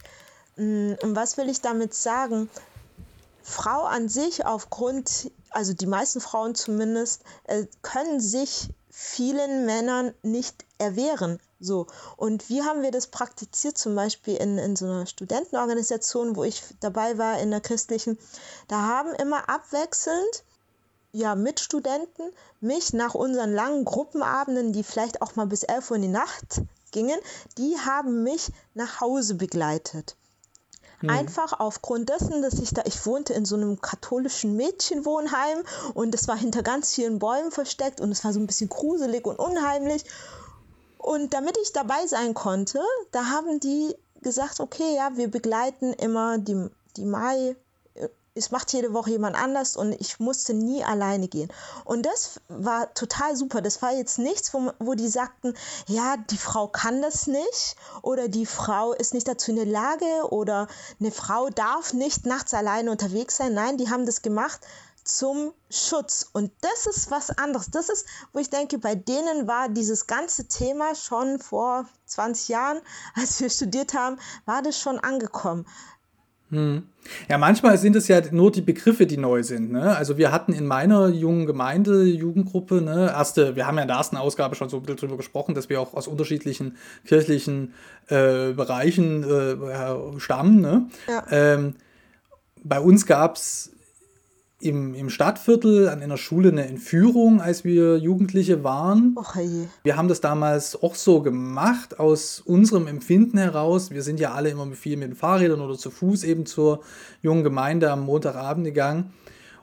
[0.57, 2.51] Mm, und was will ich damit sagen?
[3.43, 10.65] Frau an sich aufgrund, also die meisten Frauen zumindest, äh, können sich vielen Männern nicht
[10.79, 11.41] erwehren.
[11.59, 11.89] So.
[12.17, 16.63] Und wie haben wir das praktiziert, zum Beispiel in, in so einer Studentenorganisation, wo ich
[16.79, 18.17] dabei war, in der christlichen?
[18.69, 20.45] Da haben immer abwechselnd
[21.11, 26.03] ja, Mitstudenten mich nach unseren langen Gruppenabenden, die vielleicht auch mal bis 11 Uhr in
[26.03, 27.19] die Nacht gingen,
[27.59, 30.17] die haben mich nach Hause begleitet.
[31.05, 31.11] Mhm.
[31.11, 35.59] Einfach aufgrund dessen, dass ich da, ich wohnte in so einem katholischen Mädchenwohnheim
[35.93, 39.27] und es war hinter ganz vielen Bäumen versteckt und es war so ein bisschen gruselig
[39.27, 40.05] und unheimlich.
[40.97, 42.81] Und damit ich dabei sein konnte,
[43.13, 47.55] da haben die gesagt, okay, ja, wir begleiten immer die, die Mai.
[48.37, 51.53] Es macht jede Woche jemand anders und ich musste nie alleine gehen.
[51.85, 53.63] Und das war total super.
[53.63, 55.55] Das war jetzt nichts, wo, wo die sagten,
[55.87, 60.31] ja, die Frau kann das nicht oder die Frau ist nicht dazu in der Lage
[60.31, 60.67] oder
[60.99, 63.55] eine Frau darf nicht nachts alleine unterwegs sein.
[63.55, 64.61] Nein, die haben das gemacht,
[65.05, 66.29] zum Schutz.
[66.33, 67.71] Und das ist was anderes.
[67.71, 72.81] Das ist, wo ich denke, bei denen war dieses ganze Thema schon vor 20 Jahren,
[73.15, 75.67] als wir studiert haben, war das schon angekommen.
[76.55, 76.83] Hm.
[77.29, 79.73] Ja, manchmal sind es ja nur die Begriffe, die neu sind.
[79.73, 79.95] Ne?
[79.95, 83.99] Also wir hatten in meiner jungen Gemeinde, Jugendgruppe, ne, erste, wir haben ja in der
[83.99, 87.75] ersten Ausgabe schon so ein bisschen drüber gesprochen, dass wir auch aus unterschiedlichen kirchlichen
[88.09, 90.61] äh, Bereichen äh, stammen.
[90.61, 90.87] Ne?
[91.09, 91.27] Ja.
[91.31, 91.75] Ähm,
[92.63, 93.74] bei uns gab es
[94.61, 99.15] im, im Stadtviertel an einer Schule eine Entführung, als wir Jugendliche waren.
[99.17, 99.69] Oh, hey.
[99.83, 103.91] Wir haben das damals auch so gemacht, aus unserem Empfinden heraus.
[103.91, 106.83] Wir sind ja alle immer viel mit den Fahrrädern oder zu Fuß eben zur
[107.21, 109.13] jungen Gemeinde am Montagabend gegangen.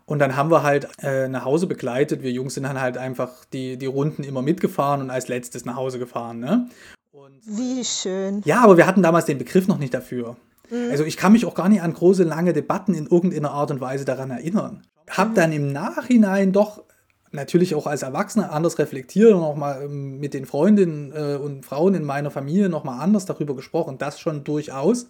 [0.05, 2.21] Und dann haben wir halt äh, nach Hause begleitet.
[2.21, 5.77] Wir Jungs sind dann halt einfach die, die Runden immer mitgefahren und als letztes nach
[5.77, 6.39] Hause gefahren.
[6.39, 6.69] Ne?
[7.11, 8.41] Und, Wie schön.
[8.43, 10.35] Ja, aber wir hatten damals den Begriff noch nicht dafür.
[10.71, 10.89] Mhm.
[10.89, 13.81] Also ich kann mich auch gar nicht an große, lange Debatten in irgendeiner Art und
[13.81, 14.81] Weise daran erinnern
[15.11, 16.83] habe dann im Nachhinein doch
[17.31, 21.65] natürlich auch als Erwachsener anders reflektiert und auch mal ähm, mit den Freundinnen äh, und
[21.65, 25.07] Frauen in meiner Familie noch mal anders darüber gesprochen, das schon durchaus,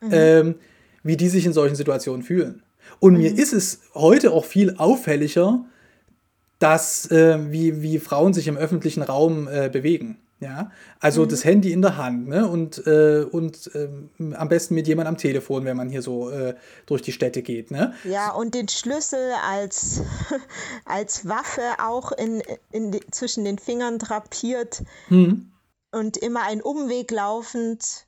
[0.00, 0.08] mhm.
[0.10, 0.54] ähm,
[1.02, 2.62] wie die sich in solchen Situationen fühlen.
[2.98, 3.20] Und mhm.
[3.20, 5.64] mir ist es heute auch viel auffälliger,
[6.58, 10.18] dass, äh, wie, wie Frauen sich im öffentlichen Raum äh, bewegen.
[10.40, 11.28] Ja, also mhm.
[11.28, 12.48] das Handy in der Hand ne?
[12.48, 13.88] und, äh, und äh,
[14.34, 16.54] am besten mit jemandem am Telefon, wenn man hier so äh,
[16.86, 17.70] durch die Städte geht.
[17.70, 17.92] Ne?
[18.04, 20.02] Ja, und den Schlüssel als,
[20.86, 25.52] als Waffe auch in, in die, zwischen den Fingern drapiert mhm.
[25.92, 28.06] und immer einen Umweg laufend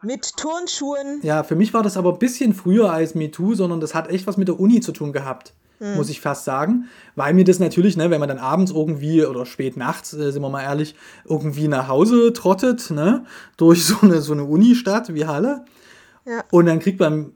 [0.00, 1.20] mit Turnschuhen.
[1.22, 4.26] Ja, für mich war das aber ein bisschen früher als MeToo, sondern das hat echt
[4.26, 5.94] was mit der Uni zu tun gehabt mhm.
[5.94, 6.88] muss ich fast sagen.
[7.14, 10.42] Weil mir das natürlich, ne, wenn man dann abends irgendwie oder spät nachts, äh, sind
[10.42, 13.24] wir mal ehrlich, irgendwie nach Hause trottet, ne,
[13.56, 15.64] durch so eine, so eine Unistadt wie Halle.
[16.24, 16.44] Ja.
[16.50, 17.32] Und dann kriegt man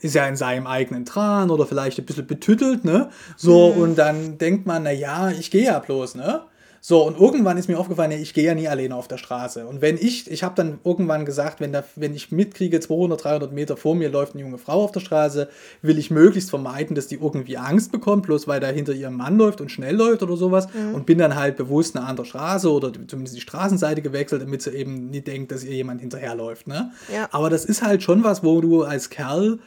[0.00, 3.10] ist ja in seinem eigenen Tran oder vielleicht ein bisschen betüttelt, ne?
[3.36, 3.80] So, mhm.
[3.80, 6.42] und dann denkt man, na ja, ich gehe ja bloß, ne?
[6.84, 9.68] So, und irgendwann ist mir aufgefallen, ich gehe ja nie alleine auf der Straße.
[9.68, 13.52] Und wenn ich, ich habe dann irgendwann gesagt, wenn, da, wenn ich mitkriege, 200, 300
[13.52, 15.48] Meter vor mir läuft eine junge Frau auf der Straße,
[15.82, 19.38] will ich möglichst vermeiden, dass die irgendwie Angst bekommt, bloß weil da hinter ihrem Mann
[19.38, 20.66] läuft und schnell läuft oder sowas.
[20.74, 20.96] Mhm.
[20.96, 24.70] Und bin dann halt bewusst eine andere Straße oder zumindest die Straßenseite gewechselt, damit sie
[24.70, 26.66] eben nie denkt, dass ihr jemand hinterherläuft.
[26.66, 26.90] Ne?
[27.14, 27.28] Ja.
[27.30, 29.60] Aber das ist halt schon was, wo du als Kerl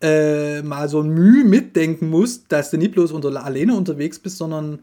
[0.00, 4.38] äh, mal so ein Mühe mitdenken musst, dass du nicht bloß unter, alleine unterwegs bist,
[4.38, 4.78] sondern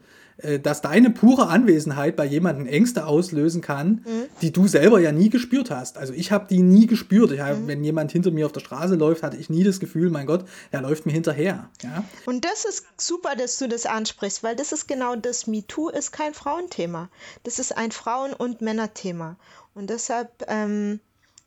[0.62, 4.26] dass deine pure Anwesenheit bei jemandem Ängste auslösen kann, mhm.
[4.42, 5.98] die du selber ja nie gespürt hast.
[5.98, 7.38] Also ich habe die nie gespürt.
[7.38, 7.66] Hab, mhm.
[7.66, 10.44] Wenn jemand hinter mir auf der Straße läuft, hatte ich nie das Gefühl, mein Gott,
[10.70, 11.68] er läuft mir hinterher.
[11.82, 12.04] Ja?
[12.26, 15.46] Und das ist super, dass du das ansprichst, weil das ist genau das.
[15.46, 17.08] MeToo ist kein Frauenthema.
[17.44, 19.36] Das ist ein Frauen- und Männerthema.
[19.74, 21.00] Und deshalb ähm,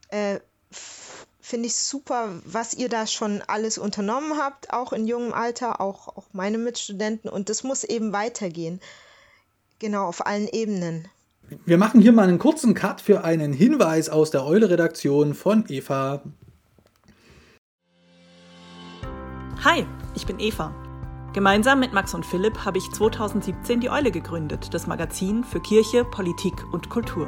[0.09, 0.39] äh,
[1.43, 6.07] finde ich super, was ihr da schon alles unternommen habt, auch in jungem Alter, auch,
[6.07, 7.29] auch meine Mitstudenten.
[7.29, 8.79] Und das muss eben weitergehen.
[9.77, 11.09] Genau, auf allen Ebenen.
[11.65, 16.23] Wir machen hier mal einen kurzen Cut für einen Hinweis aus der Eule-Redaktion von Eva.
[19.65, 20.73] Hi, ich bin Eva.
[21.33, 26.05] Gemeinsam mit Max und Philipp habe ich 2017 die Eule gegründet, das Magazin für Kirche,
[26.05, 27.27] Politik und Kultur.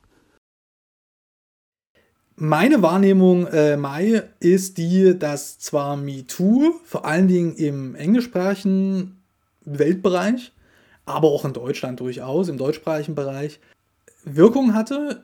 [2.43, 9.21] Meine Wahrnehmung, äh, Mai, ist die, dass zwar MeToo vor allen Dingen im englischsprachigen
[9.63, 10.51] Weltbereich,
[11.05, 13.59] aber auch in Deutschland durchaus, im deutschsprachigen Bereich,
[14.23, 15.23] Wirkung hatte.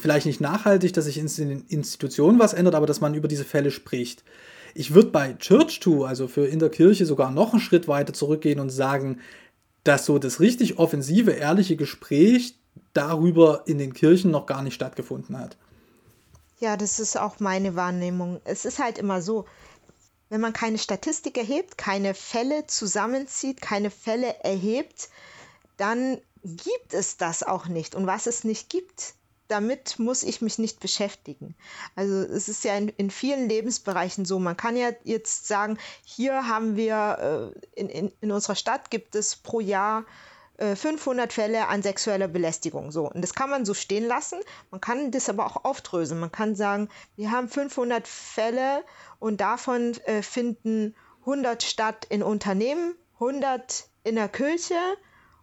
[0.00, 3.46] Vielleicht nicht nachhaltig, dass sich in den Institutionen was ändert, aber dass man über diese
[3.46, 4.22] Fälle spricht.
[4.74, 8.12] Ich würde bei Church 2, also für in der Kirche, sogar noch einen Schritt weiter
[8.12, 9.20] zurückgehen und sagen,
[9.82, 12.54] dass so das richtig offensive, ehrliche Gespräch
[12.92, 15.56] darüber in den Kirchen noch gar nicht stattgefunden hat.
[16.60, 18.40] Ja, das ist auch meine Wahrnehmung.
[18.44, 19.46] Es ist halt immer so,
[20.28, 25.08] wenn man keine Statistik erhebt, keine Fälle zusammenzieht, keine Fälle erhebt,
[25.78, 27.94] dann gibt es das auch nicht.
[27.94, 29.14] Und was es nicht gibt,
[29.48, 31.56] damit muss ich mich nicht beschäftigen.
[31.96, 34.38] Also es ist ja in, in vielen Lebensbereichen so.
[34.38, 39.14] Man kann ja jetzt sagen, hier haben wir äh, in, in, in unserer Stadt gibt
[39.14, 40.04] es pro Jahr
[40.60, 42.92] 500 äh, Fälle an sexueller Belästigung.
[42.92, 44.40] So, und das kann man so stehen lassen.
[44.70, 46.20] Man kann das aber auch aufdröseln.
[46.20, 48.84] Man kann sagen, wir haben 500 Fälle
[49.18, 54.78] und davon äh, finden 100 statt in Unternehmen, 100 in der Kirche,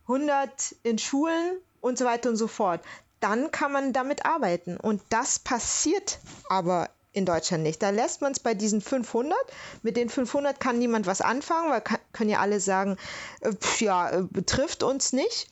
[0.03, 2.81] 100 in Schulen und so weiter und so fort.
[3.19, 4.77] Dann kann man damit arbeiten.
[4.77, 7.81] Und das passiert aber in Deutschland nicht.
[7.81, 9.37] Da lässt man es bei diesen 500.
[9.83, 12.97] Mit den 500 kann niemand was anfangen, weil kann, können ja alle sagen,
[13.41, 15.47] äh, pf, ja, äh, betrifft uns nicht.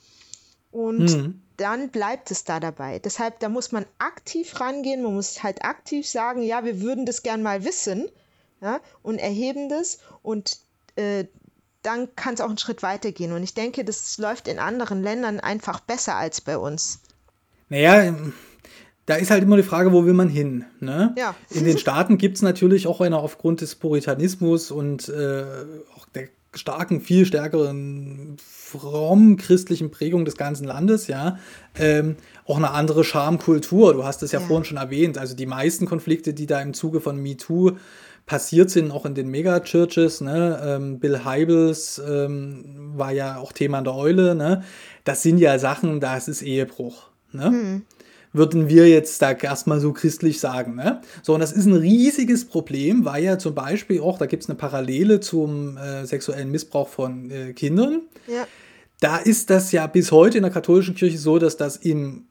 [0.71, 1.41] Und mhm.
[1.57, 2.99] dann bleibt es da dabei.
[2.99, 7.23] Deshalb, da muss man aktiv rangehen, man muss halt aktiv sagen, ja, wir würden das
[7.23, 8.09] gern mal wissen
[8.61, 10.57] ja, und erheben das und
[10.95, 11.25] äh,
[11.81, 13.31] dann kann es auch einen Schritt weitergehen.
[13.31, 16.99] Und ich denke, das läuft in anderen Ländern einfach besser als bei uns.
[17.69, 18.15] Naja,
[19.05, 20.65] da ist halt immer die Frage, wo will man hin?
[20.79, 21.13] Ne?
[21.17, 21.35] Ja.
[21.51, 25.43] In den Staaten gibt es natürlich auch einer aufgrund des Puritanismus und äh,
[25.95, 31.37] auch der starken, viel stärkeren fromm christlichen Prägung des ganzen Landes, ja,
[31.77, 32.15] ähm,
[32.45, 33.93] auch eine andere Schamkultur.
[33.93, 35.17] Du hast es ja, ja, vorhin schon erwähnt.
[35.17, 37.73] Also die meisten Konflikte, die da im Zuge von MeToo
[38.25, 40.59] passiert sind, auch in den Megachurches, ne?
[40.63, 44.63] Ähm, Bill Heibels ähm, war ja auch Thema in der Eule, ne?
[45.03, 47.09] Das sind ja Sachen, das ist Ehebruch.
[47.31, 47.51] Ne?
[47.51, 47.81] Mhm
[48.35, 50.75] würden wir jetzt da erstmal so christlich sagen.
[50.75, 51.01] Ne?
[51.23, 54.49] So, und das ist ein riesiges Problem, weil ja zum Beispiel auch, da gibt es
[54.49, 58.01] eine Parallele zum äh, sexuellen Missbrauch von äh, Kindern.
[58.27, 58.47] Ja.
[58.99, 62.25] Da ist das ja bis heute in der katholischen Kirche so, dass das im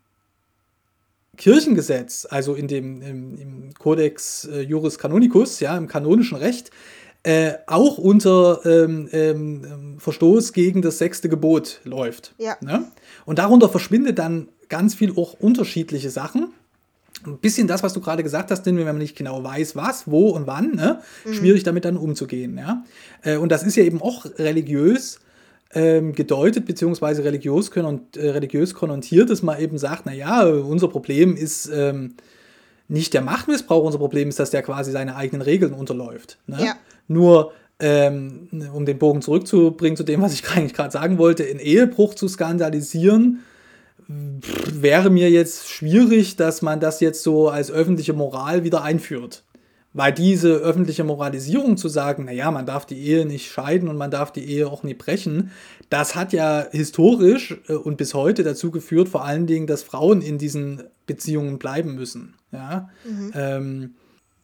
[1.37, 6.71] Kirchengesetz, also in dem im, im Codex äh, Juris Canonicus, ja, im kanonischen Recht,
[7.25, 12.35] äh, auch unter ähm, ähm, Verstoß gegen das sechste Gebot läuft.
[12.39, 12.57] Ja.
[12.61, 12.93] Ne?
[13.25, 16.53] Und darunter verschwindet dann ganz viel auch unterschiedliche Sachen.
[17.27, 20.11] Ein bisschen das, was du gerade gesagt hast, denn wenn man nicht genau weiß, was,
[20.11, 21.01] wo und wann, ne,
[21.33, 22.59] schwierig damit dann umzugehen.
[22.59, 22.85] Ja?
[23.23, 25.21] Äh, und das ist ja eben auch religiös
[25.75, 31.37] ähm, gedeutet, beziehungsweise religiös, konnon- äh, religiös konnotiert, dass man eben sagt, naja, unser Problem
[31.37, 32.15] ist ähm,
[32.89, 36.39] nicht der Machtmissbrauch, unser Problem ist, dass der quasi seine eigenen Regeln unterläuft.
[36.47, 36.59] Ne?
[36.65, 36.77] Ja.
[37.09, 41.59] Nur, ähm, um den Bogen zurückzubringen zu dem, was ich eigentlich gerade sagen wollte, in
[41.59, 43.41] Ehebruch zu skandalisieren,
[44.09, 49.45] wäre mir jetzt schwierig, dass man das jetzt so als öffentliche Moral wieder einführt.
[49.97, 54.11] Weil diese öffentliche Moralisierung zu sagen, naja, man darf die Ehe nicht scheiden und man
[54.11, 55.53] darf die Ehe auch nie brechen,
[55.89, 60.21] das hat ja historisch äh, und bis heute dazu geführt, vor allen Dingen, dass Frauen
[60.21, 62.35] in diesen Beziehungen bleiben müssen.
[62.51, 62.91] Ja?
[63.35, 63.95] Ähm,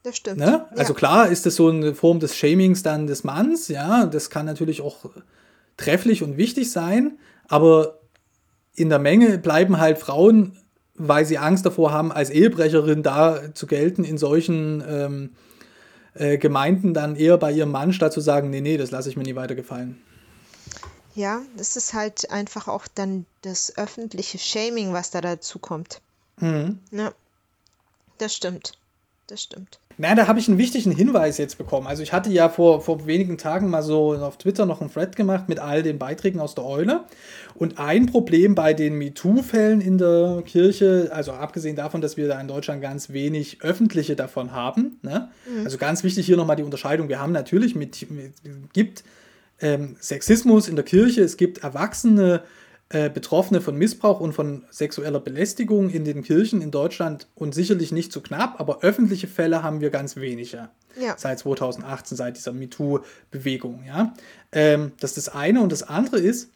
[0.04, 0.38] Das stimmt.
[0.38, 0.66] Ne?
[0.76, 0.98] Also ja.
[0.98, 4.80] klar ist das so eine Form des Shamings dann des Manns, ja, das kann natürlich
[4.80, 5.10] auch
[5.76, 7.99] trefflich und wichtig sein, aber
[8.80, 10.56] in der Menge bleiben halt Frauen,
[10.94, 15.30] weil sie Angst davor haben, als Ehebrecherin da zu gelten, in solchen ähm,
[16.14, 19.16] äh, Gemeinden dann eher bei ihrem Mann, statt zu sagen, nee, nee, das lasse ich
[19.16, 20.00] mir nie weiter gefallen.
[21.14, 26.00] Ja, das ist halt einfach auch dann das öffentliche Shaming, was da dazu kommt.
[26.38, 26.78] Mhm.
[26.92, 27.12] Ja,
[28.18, 28.72] das stimmt.
[29.26, 29.79] Das stimmt.
[30.02, 31.86] Na, da habe ich einen wichtigen Hinweis jetzt bekommen.
[31.86, 35.14] Also ich hatte ja vor, vor wenigen Tagen mal so auf Twitter noch einen Thread
[35.14, 37.04] gemacht mit all den Beiträgen aus der Eule.
[37.54, 42.40] Und ein Problem bei den MeToo-Fällen in der Kirche, also abgesehen davon, dass wir da
[42.40, 45.28] in Deutschland ganz wenig öffentliche davon haben, ne?
[45.64, 48.32] also ganz wichtig hier nochmal die Unterscheidung, wir haben natürlich mit, mit
[48.72, 49.04] gibt
[49.60, 52.42] ähm, Sexismus in der Kirche, es gibt Erwachsene,
[52.92, 58.10] Betroffene von Missbrauch und von sexueller Belästigung in den Kirchen in Deutschland und sicherlich nicht
[58.12, 60.70] zu knapp, aber öffentliche Fälle haben wir ganz wenige.
[61.00, 61.14] Ja.
[61.16, 63.84] Seit 2018, seit dieser MeToo-Bewegung.
[63.86, 64.12] Ja?
[64.50, 65.60] Ähm, das ist das eine.
[65.60, 66.50] Und das andere ist,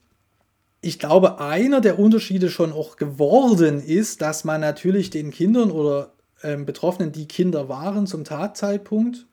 [0.81, 6.13] ich glaube, einer der Unterschiede schon auch geworden ist, dass man natürlich den Kindern oder
[6.43, 9.27] ähm, Betroffenen, die Kinder waren zum Tatzeitpunkt,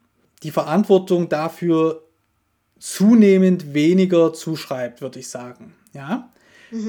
[0.43, 2.03] die Verantwortung dafür
[2.79, 5.73] zunehmend weniger zuschreibt, würde ich sagen.
[5.93, 6.29] Ja?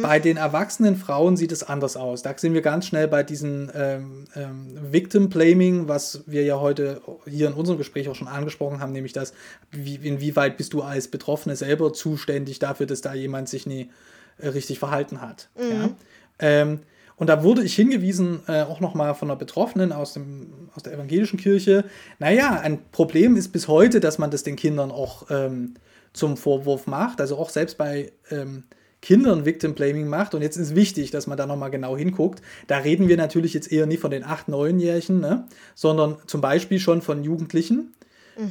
[0.00, 2.22] Bei den erwachsenen Frauen sieht es anders aus.
[2.22, 7.00] Da sind wir ganz schnell bei diesem ähm, ähm, Victim Blaming, was wir ja heute
[7.26, 9.32] hier in unserem Gespräch auch schon angesprochen haben, nämlich das,
[9.72, 13.90] wie, inwieweit bist du als Betroffene selber zuständig dafür, dass da jemand sich nie
[14.38, 15.48] äh, richtig verhalten hat.
[15.58, 15.90] Ja?
[16.38, 16.80] Ähm,
[17.16, 20.94] und da wurde ich hingewiesen, äh, auch nochmal von einer Betroffenen aus, dem, aus der
[20.94, 21.84] evangelischen Kirche,
[22.18, 25.74] naja, ein Problem ist bis heute, dass man das den Kindern auch ähm,
[26.12, 28.64] zum Vorwurf macht, also auch selbst bei ähm,
[29.02, 30.34] Kindern Victim Blaming macht.
[30.34, 32.40] Und jetzt ist wichtig, dass man da nochmal genau hinguckt.
[32.68, 35.46] Da reden wir natürlich jetzt eher nicht von den 8-, 9-Jährigen, ne?
[35.74, 37.94] sondern zum Beispiel schon von Jugendlichen,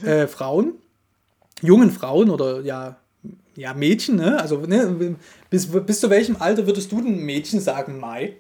[0.03, 0.73] äh, Frauen,
[1.61, 2.97] jungen Frauen oder ja,
[3.55, 4.17] ja Mädchen.
[4.17, 4.39] Ne?
[4.39, 5.15] Also ne,
[5.49, 8.37] bis, bis zu welchem Alter würdest du ein Mädchen sagen, Mai?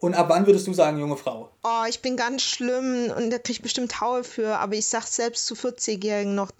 [0.00, 1.50] Und ab wann würdest du sagen, junge Frau?
[1.64, 5.06] Oh, ich bin ganz schlimm und da krieg ich bestimmt Haue für, aber ich sag
[5.06, 6.52] selbst zu 40-Jährigen noch,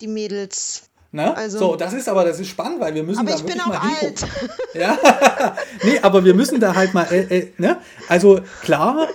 [0.00, 0.88] die Mädels.
[1.16, 1.36] Ne?
[1.36, 3.60] Also- so, das ist aber, das ist spannend, weil wir müssen Aber da ich bin
[3.60, 4.24] auch mal alt.
[4.74, 4.96] Ja,
[5.82, 7.78] nee, aber wir müssen da halt mal, äh, äh, ne?
[8.08, 9.08] Also klar,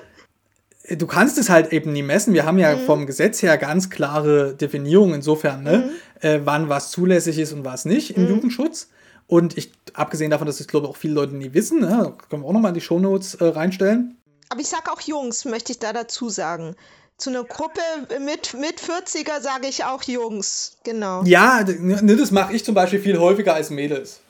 [0.89, 2.33] du kannst es halt eben nie messen.
[2.33, 2.79] Wir haben ja Mhm.
[2.85, 5.91] vom Gesetz her ganz klare Definitionen insofern, ne?
[6.19, 8.23] Äh, wann was zulässig ist und was nicht Mhm.
[8.23, 8.89] im Jugendschutz.
[9.27, 12.13] Und ich, abgesehen davon, dass es, glaube ich, auch viele Leute nie wissen, ne?
[12.29, 14.17] können wir auch nochmal in die Shownotes äh, reinstellen.
[14.49, 16.75] Aber ich sag auch Jungs, möchte ich da dazu sagen.
[17.21, 17.81] Zu einer Gruppe
[18.19, 20.77] mit, mit 40er sage ich auch Jungs.
[20.83, 21.21] Genau.
[21.23, 24.21] Ja, d- ne, das mache ich zum Beispiel viel häufiger als Mädels.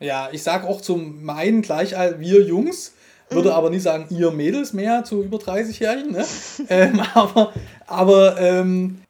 [0.00, 2.92] Ja, ich sage auch zu meinen Gleichalter, wir Jungs,
[3.28, 6.10] würde aber nie sagen, ihr Mädels mehr zu über 30-Jährigen.
[6.10, 6.26] Ne?
[6.68, 7.52] ähm, aber
[7.86, 9.00] aber ähm,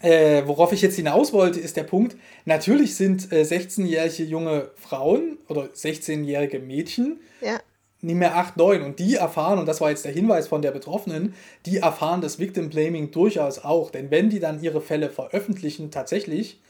[0.00, 2.16] äh, worauf ich jetzt hinaus wollte, ist der Punkt,
[2.46, 7.60] natürlich sind äh, 16-jährige junge Frauen oder 16-jährige Mädchen Ja.
[8.06, 10.70] Nicht mehr 8, 9 und die erfahren, und das war jetzt der Hinweis von der
[10.70, 11.34] Betroffenen,
[11.66, 13.90] die erfahren das Victim Blaming durchaus auch.
[13.90, 16.60] Denn wenn die dann ihre Fälle veröffentlichen, tatsächlich,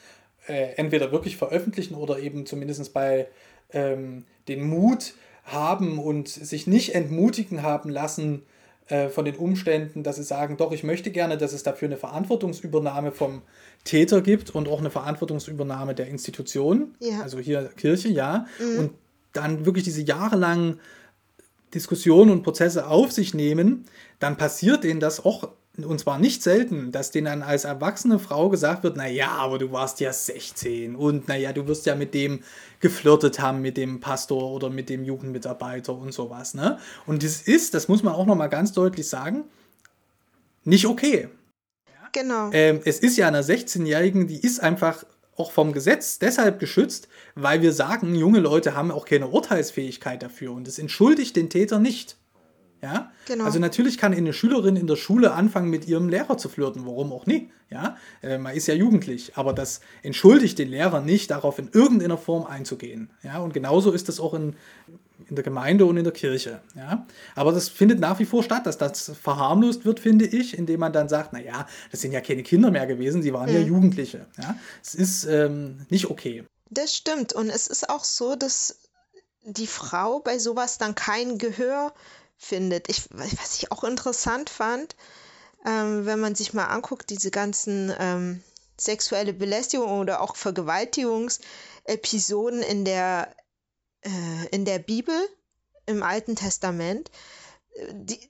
[0.49, 3.29] äh, entweder wirklich veröffentlichen oder eben zumindest bei
[3.73, 5.15] ähm, den Mut
[5.45, 8.43] haben und sich nicht entmutigen haben lassen
[8.89, 11.97] äh, von den Umständen, dass sie sagen, doch, ich möchte gerne, dass es dafür eine
[11.97, 13.43] Verantwortungsübernahme vom
[13.85, 17.21] Täter gibt und auch eine Verantwortungsübernahme der Institution, Ja.
[17.23, 18.47] also hier Kirche, ja,
[18.79, 18.91] und
[19.33, 20.81] dann wirklich diese jahrelangen
[21.77, 23.85] Diskussionen und Prozesse auf sich nehmen,
[24.19, 25.51] dann passiert denen das auch
[25.85, 29.73] und zwar nicht selten, dass denen dann als erwachsene Frau gesagt wird, naja, aber du
[29.73, 32.43] warst ja 16 und naja, du wirst ja mit dem
[32.81, 36.55] geflirtet haben, mit dem Pastor oder mit dem Jugendmitarbeiter und sowas.
[36.55, 36.79] Ne?
[37.05, 39.45] Und das ist, das muss man auch nochmal ganz deutlich sagen,
[40.65, 41.29] nicht okay.
[42.13, 42.51] Genau.
[42.53, 45.05] Ähm, es ist ja einer 16-Jährigen, die ist einfach
[45.37, 50.53] auch vom Gesetz deshalb geschützt, weil wir sagen, junge Leute haben auch keine Urteilsfähigkeit dafür
[50.53, 52.17] und es entschuldigt den Täter nicht.
[52.83, 53.11] Ja?
[53.27, 53.45] Genau.
[53.45, 56.87] Also natürlich kann eine Schülerin in der Schule anfangen, mit ihrem Lehrer zu flirten.
[56.87, 57.51] Warum auch nie?
[57.71, 57.97] Ja?
[58.23, 59.37] Äh, man ist ja jugendlich.
[59.37, 63.11] Aber das entschuldigt den Lehrer nicht, darauf in irgendeiner Form einzugehen.
[63.23, 63.39] Ja?
[63.39, 64.57] Und genauso ist das auch in,
[65.29, 66.61] in der Gemeinde und in der Kirche.
[66.75, 67.07] Ja?
[67.35, 70.93] Aber das findet nach wie vor statt, dass das verharmlost wird, finde ich, indem man
[70.93, 73.57] dann sagt, naja, das sind ja keine Kinder mehr gewesen, sie waren mhm.
[73.57, 74.27] ja Jugendliche.
[74.39, 74.57] Ja?
[74.83, 76.45] Es ist ähm, nicht okay.
[76.71, 77.33] Das stimmt.
[77.33, 78.79] Und es ist auch so, dass
[79.45, 81.93] die Frau bei sowas dann kein Gehör
[82.37, 82.89] findet.
[82.89, 84.97] Ich, was ich auch interessant fand,
[85.65, 88.43] ähm, wenn man sich mal anguckt, diese ganzen ähm,
[88.79, 93.35] sexuelle Belästigung oder auch Vergewaltigungsepisoden in der,
[94.51, 95.17] in der Bibel,
[95.87, 97.11] im Alten Testament,
[97.75, 98.21] äh, die,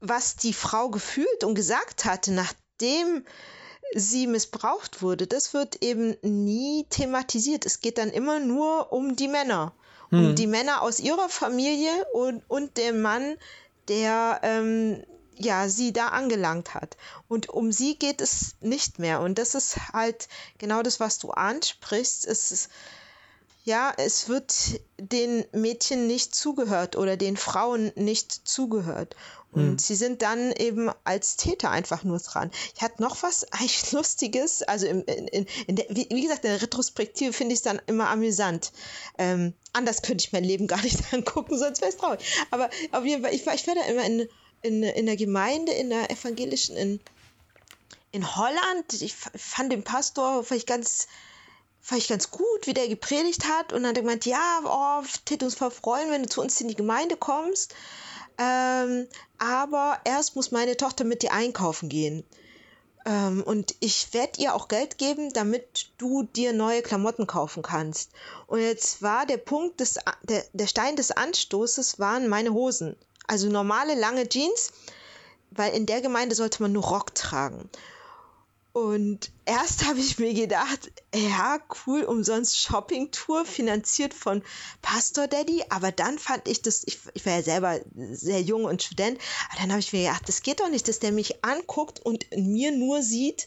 [0.00, 3.24] was die Frau gefühlt und gesagt hatte, nachdem
[3.94, 7.64] sie missbraucht wurde, das wird eben nie thematisiert.
[7.64, 9.72] Es geht dann immer nur um die Männer.
[10.10, 10.30] Hm.
[10.30, 13.36] Um die Männer aus ihrer Familie und, und dem Mann,
[13.88, 15.02] der ähm,
[15.36, 16.96] ja, sie da angelangt hat.
[17.28, 19.20] Und um sie geht es nicht mehr.
[19.20, 20.28] Und das ist halt
[20.58, 22.26] genau das, was du ansprichst.
[22.26, 22.70] Es ist,
[23.64, 29.16] ja, es wird den Mädchen nicht zugehört oder den Frauen nicht zugehört.
[29.52, 29.78] Und mhm.
[29.78, 32.50] sie sind dann eben als Täter einfach nur dran.
[32.74, 34.62] Ich hatte noch was eigentlich Lustiges.
[34.62, 37.80] Also in, in, in der, wie, wie, gesagt, in der Retrospektive finde ich es dann
[37.86, 38.72] immer amüsant.
[39.16, 42.20] Ähm, anders könnte ich mein Leben gar nicht angucken, sonst wäre es traurig.
[42.50, 44.28] Aber auf jeden Fall, ich war, ich war da immer in,
[44.60, 47.00] in, in der Gemeinde, in der evangelischen in,
[48.12, 49.00] in Holland.
[49.00, 51.06] Ich fand den Pastor ich ganz
[51.84, 53.74] fand ich ganz gut, wie der gepredigt hat.
[53.74, 56.58] Und dann hat er gemeint, ja, oh, tät uns voll freuen, wenn du zu uns
[56.62, 57.74] in die Gemeinde kommst.
[58.38, 59.06] Ähm,
[59.38, 62.24] aber erst muss meine Tochter mit dir einkaufen gehen.
[63.04, 68.12] Ähm, und ich werde ihr auch Geld geben, damit du dir neue Klamotten kaufen kannst.
[68.46, 72.96] Und jetzt war der Punkt, des, der, der Stein des Anstoßes waren meine Hosen.
[73.26, 74.72] Also normale lange Jeans,
[75.50, 77.68] weil in der Gemeinde sollte man nur Rock tragen.
[78.74, 84.42] Und erst habe ich mir gedacht, ja, cool, umsonst Shoppingtour, finanziert von
[84.82, 85.64] Pastor Daddy.
[85.70, 89.18] Aber dann fand ich das, ich, ich war ja selber sehr jung und Student,
[89.48, 92.24] aber dann habe ich mir gedacht, das geht doch nicht, dass der mich anguckt und
[92.24, 93.46] in mir nur sieht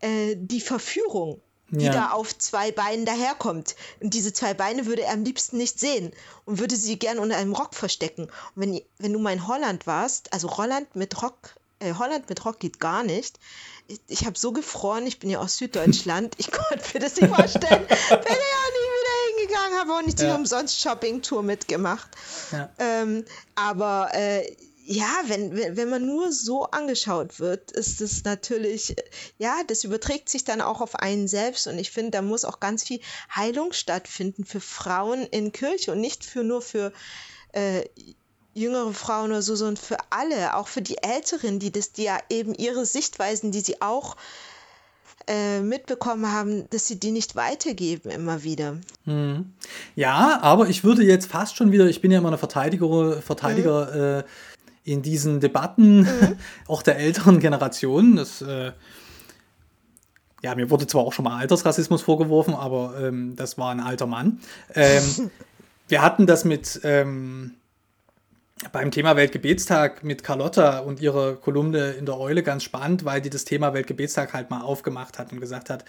[0.00, 1.40] äh, die Verführung,
[1.70, 1.92] die ja.
[1.92, 3.76] da auf zwei Beinen daherkommt.
[4.00, 6.10] Und diese zwei Beine würde er am liebsten nicht sehen
[6.44, 8.24] und würde sie gern unter einem Rock verstecken.
[8.24, 12.44] Und wenn, wenn du mal in Holland warst, also Holland mit Rock, äh, Holland mit
[12.44, 13.38] Rock geht gar nicht
[13.88, 17.34] ich, ich habe so gefroren, ich bin ja aus Süddeutschland, ich konnte mir das nicht
[17.34, 17.86] vorstellen.
[17.86, 22.08] bin ja nie wieder hingegangen, habe auch nicht die umsonst Shopping-Tour mitgemacht.
[22.52, 22.70] Ja.
[22.78, 23.24] Ähm,
[23.54, 24.56] aber äh,
[24.88, 28.94] ja, wenn, wenn man nur so angeschaut wird, ist es natürlich,
[29.36, 32.60] ja, das überträgt sich dann auch auf einen selbst und ich finde, da muss auch
[32.60, 33.00] ganz viel
[33.34, 36.92] Heilung stattfinden für Frauen in Kirche und nicht für nur für
[37.52, 37.84] äh,
[38.56, 42.18] jüngere Frauen oder so, sondern für alle, auch für die Älteren, die das, die ja
[42.30, 44.16] eben ihre Sichtweisen, die sie auch
[45.28, 48.78] äh, mitbekommen haben, dass sie die nicht weitergeben immer wieder.
[49.04, 49.52] Hm.
[49.94, 53.86] Ja, aber ich würde jetzt fast schon wieder, ich bin ja immer eine Verteidiger, Verteidiger
[53.92, 54.20] mhm.
[54.20, 54.24] äh,
[54.84, 56.38] in diesen Debatten, mhm.
[56.68, 58.16] auch der älteren Generation.
[58.16, 58.72] Das, äh,
[60.42, 64.06] ja, mir wurde zwar auch schon mal Altersrassismus vorgeworfen, aber ähm, das war ein alter
[64.06, 64.40] Mann.
[64.74, 65.30] Ähm,
[65.88, 67.56] wir hatten das mit ähm,
[68.72, 73.28] beim Thema Weltgebetstag mit Carlotta und ihrer Kolumne in der Eule ganz spannend, weil die
[73.28, 75.84] das Thema Weltgebetstag halt mal aufgemacht hat und gesagt hat,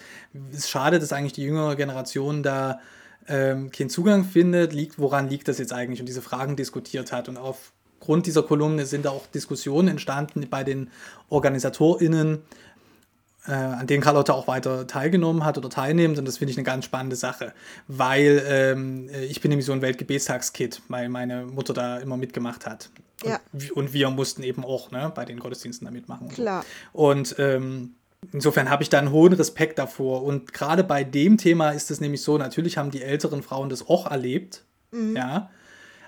[0.52, 2.80] es ist schade, dass eigentlich die jüngere Generation da
[3.26, 7.30] ähm, keinen Zugang findet, liegt, woran liegt das jetzt eigentlich und diese Fragen diskutiert hat.
[7.30, 10.90] Und aufgrund dieser Kolumne sind da auch Diskussionen entstanden bei den
[11.30, 12.42] OrganisatorInnen,
[13.48, 16.18] äh, an denen Carlotta auch weiter teilgenommen hat oder teilnimmt.
[16.18, 17.52] Und das finde ich eine ganz spannende Sache,
[17.86, 22.90] weil ähm, ich bin nämlich so ein Weltgebetstagskid, weil meine Mutter da immer mitgemacht hat.
[23.24, 23.40] Ja.
[23.52, 26.28] Und, und wir mussten eben auch ne, bei den Gottesdiensten da mitmachen.
[26.28, 26.64] Klar.
[26.92, 27.94] Und ähm,
[28.32, 30.24] Insofern habe ich da einen hohen Respekt davor.
[30.24, 33.88] Und gerade bei dem Thema ist es nämlich so, natürlich haben die älteren Frauen das
[33.88, 35.16] auch erlebt, mhm.
[35.16, 35.50] ja.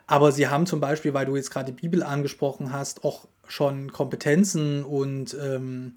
[0.07, 3.93] Aber sie haben zum Beispiel, weil du jetzt gerade die Bibel angesprochen hast, auch schon
[3.93, 5.95] Kompetenzen und ähm,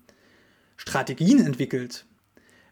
[0.77, 2.05] Strategien entwickelt,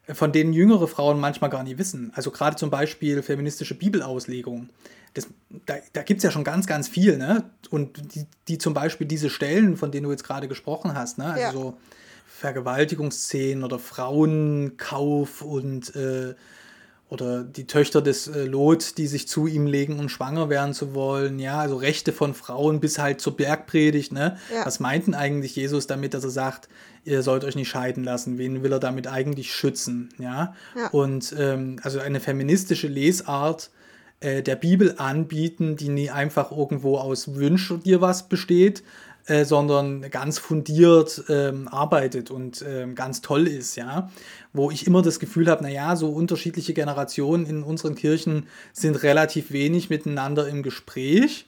[0.08, 2.12] von denen jüngere Frauen manchmal gar nicht wissen.
[2.14, 4.68] Also gerade zum Beispiel feministische Bibelauslegung.
[5.14, 5.28] Das,
[5.66, 7.44] da da gibt es ja schon ganz, ganz viel, ne?
[7.70, 11.26] Und die, die zum Beispiel diese Stellen, von denen du jetzt gerade gesprochen hast, ne?
[11.26, 11.52] Also ja.
[11.52, 11.78] so
[12.26, 16.34] Vergewaltigungsszenen oder Frauenkauf und äh,
[17.12, 20.94] oder die Töchter des äh, Lot, die sich zu ihm legen, um schwanger werden zu
[20.94, 24.38] wollen, ja, also Rechte von Frauen bis halt zur Bergpredigt, ne?
[24.50, 24.64] Ja.
[24.64, 26.70] Was meinten eigentlich Jesus damit, dass er sagt,
[27.04, 28.38] ihr sollt euch nicht scheiden lassen?
[28.38, 30.54] Wen will er damit eigentlich schützen, ja?
[30.74, 30.88] ja.
[30.88, 33.70] Und ähm, also eine feministische Lesart
[34.20, 38.82] äh, der Bibel anbieten, die nie einfach irgendwo aus Wünsch dir was besteht,
[39.26, 44.10] äh, sondern ganz fundiert ähm, arbeitet und ähm, ganz toll ist, ja.
[44.52, 49.52] Wo ich immer das Gefühl habe, naja, so unterschiedliche Generationen in unseren Kirchen sind relativ
[49.52, 51.46] wenig miteinander im Gespräch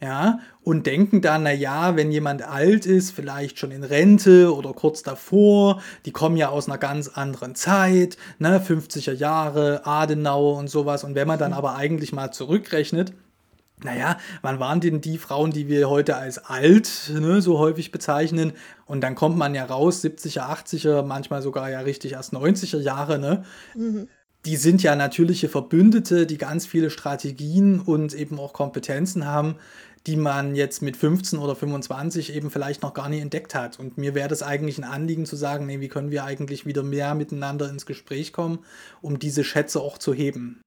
[0.00, 5.02] ja, und denken dann, naja, wenn jemand alt ist, vielleicht schon in Rente oder kurz
[5.02, 11.02] davor, die kommen ja aus einer ganz anderen Zeit, ne, 50er Jahre, Adenauer und sowas.
[11.02, 13.14] Und wenn man dann aber eigentlich mal zurückrechnet,
[13.82, 18.52] naja, wann waren denn die Frauen, die wir heute als alt ne, so häufig bezeichnen?
[18.86, 23.18] Und dann kommt man ja raus, 70er, 80er, manchmal sogar ja richtig erst 90er Jahre,
[23.18, 23.44] ne?
[23.74, 24.08] Mhm.
[24.46, 29.56] Die sind ja natürliche Verbündete, die ganz viele Strategien und eben auch Kompetenzen haben,
[30.06, 33.80] die man jetzt mit 15 oder 25 eben vielleicht noch gar nicht entdeckt hat.
[33.80, 36.84] Und mir wäre das eigentlich ein Anliegen zu sagen, nee, wie können wir eigentlich wieder
[36.84, 38.60] mehr miteinander ins Gespräch kommen,
[39.02, 40.60] um diese Schätze auch zu heben.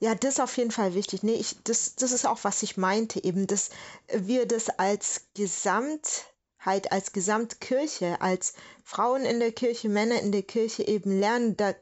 [0.00, 1.22] Ja, das ist auf jeden Fall wichtig.
[1.22, 3.70] Nee, ich, das, das ist auch, was ich meinte, eben, dass
[4.12, 10.86] wir das als Gesamtheit, als Gesamtkirche, als Frauen in der Kirche, Männer in der Kirche
[10.86, 11.56] eben lernen.
[11.56, 11.74] Da,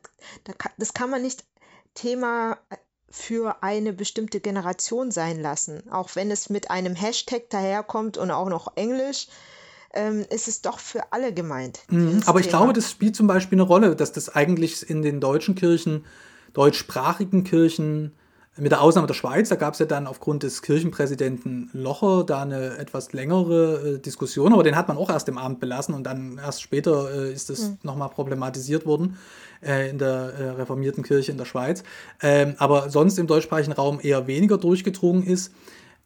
[0.44, 1.44] da, das kann man nicht
[1.94, 2.58] Thema
[3.10, 5.90] für eine bestimmte Generation sein lassen.
[5.90, 9.28] Auch wenn es mit einem Hashtag daherkommt und auch noch Englisch,
[9.92, 11.80] ähm, ist es doch für alle gemeint.
[11.88, 15.20] Mhm, aber ich glaube, das spielt zum Beispiel eine Rolle, dass das eigentlich in den
[15.20, 16.04] deutschen Kirchen
[16.56, 18.12] deutschsprachigen Kirchen,
[18.58, 22.42] mit der Ausnahme der Schweiz, da gab es ja dann aufgrund des Kirchenpräsidenten Locher da
[22.42, 26.04] eine etwas längere äh, Diskussion, aber den hat man auch erst im Amt belassen und
[26.04, 27.78] dann erst später äh, ist das mhm.
[27.82, 29.18] nochmal problematisiert worden
[29.62, 31.84] äh, in der äh, reformierten Kirche in der Schweiz.
[32.22, 35.52] Ähm, aber sonst im deutschsprachigen Raum eher weniger durchgedrungen ist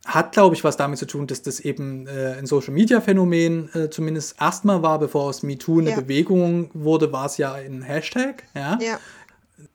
[0.06, 4.40] hat, glaube ich, was damit zu tun, dass das eben äh, ein Social-Media-Phänomen äh, zumindest
[4.40, 6.00] erstmal war, bevor aus MeToo eine ja.
[6.00, 8.44] Bewegung wurde, war es ja ein Hashtag.
[8.54, 8.78] Ja?
[8.80, 8.98] ja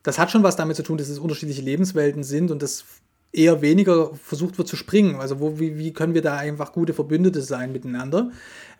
[0.04, 2.86] das hat schon was damit zu tun, dass es unterschiedliche Lebenswelten sind und das
[3.32, 5.16] eher weniger versucht wird zu springen.
[5.16, 8.32] Also wo, wie, wie können wir da einfach gute Verbündete sein miteinander?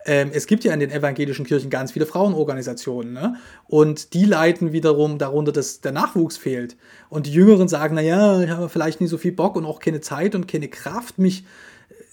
[0.04, 3.36] Ähm, es gibt ja in den evangelischen Kirchen ganz viele Frauenorganisationen ne?
[3.66, 6.76] und die leiden wiederum darunter, dass der Nachwuchs fehlt.
[7.08, 10.00] Und die Jüngeren sagen, naja, ich habe vielleicht nicht so viel Bock und auch keine
[10.00, 11.44] Zeit und keine Kraft, mich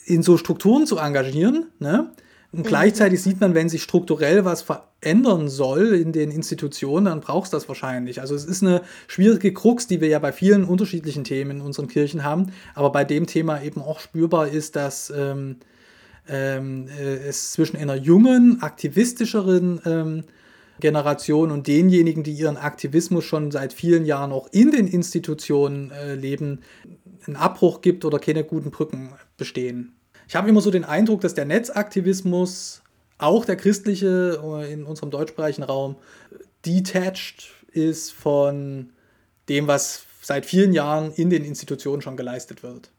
[0.06, 1.68] in so Strukturen zu engagieren.
[1.80, 2.12] Ne?
[2.54, 2.64] Und mhm.
[2.64, 7.50] gleichzeitig sieht man, wenn sich strukturell was verändern soll in den Institutionen, dann braucht es
[7.50, 8.22] das wahrscheinlich.
[8.22, 11.88] Also es ist eine schwierige Krux, die wir ja bei vielen unterschiedlichen Themen in unseren
[11.88, 15.58] Kirchen haben, aber bei dem Thema eben auch spürbar ist, dass ähm,
[16.30, 20.24] ähm, äh, es zwischen einer jungen, aktivistischeren ähm,
[20.80, 26.14] Generation und denjenigen, die ihren Aktivismus schon seit vielen Jahren auch in den Institutionen äh,
[26.14, 26.60] leben,
[27.26, 29.96] einen Abbruch gibt oder keine guten Brücken bestehen.
[30.28, 32.82] Ich habe immer so den Eindruck, dass der Netzaktivismus,
[33.18, 35.96] auch der christliche äh, in unserem deutschsprachigen Raum,
[36.66, 38.92] detached ist von
[39.50, 42.90] dem, was seit vielen Jahren in den Institutionen schon geleistet wird.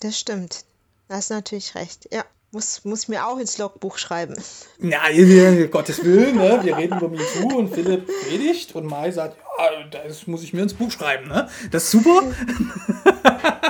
[0.00, 0.64] Das stimmt.
[1.08, 2.08] Da hast natürlich recht.
[2.12, 4.36] Ja, muss, muss mir auch ins Logbuch schreiben.
[4.80, 6.60] Ja Gottes Willen, ne?
[6.62, 10.62] wir reden über MeToo und Philipp predigt und Mai sagt, ja, das muss ich mir
[10.62, 11.28] ins Buch schreiben.
[11.28, 11.48] Ne?
[11.70, 12.22] Das ist super.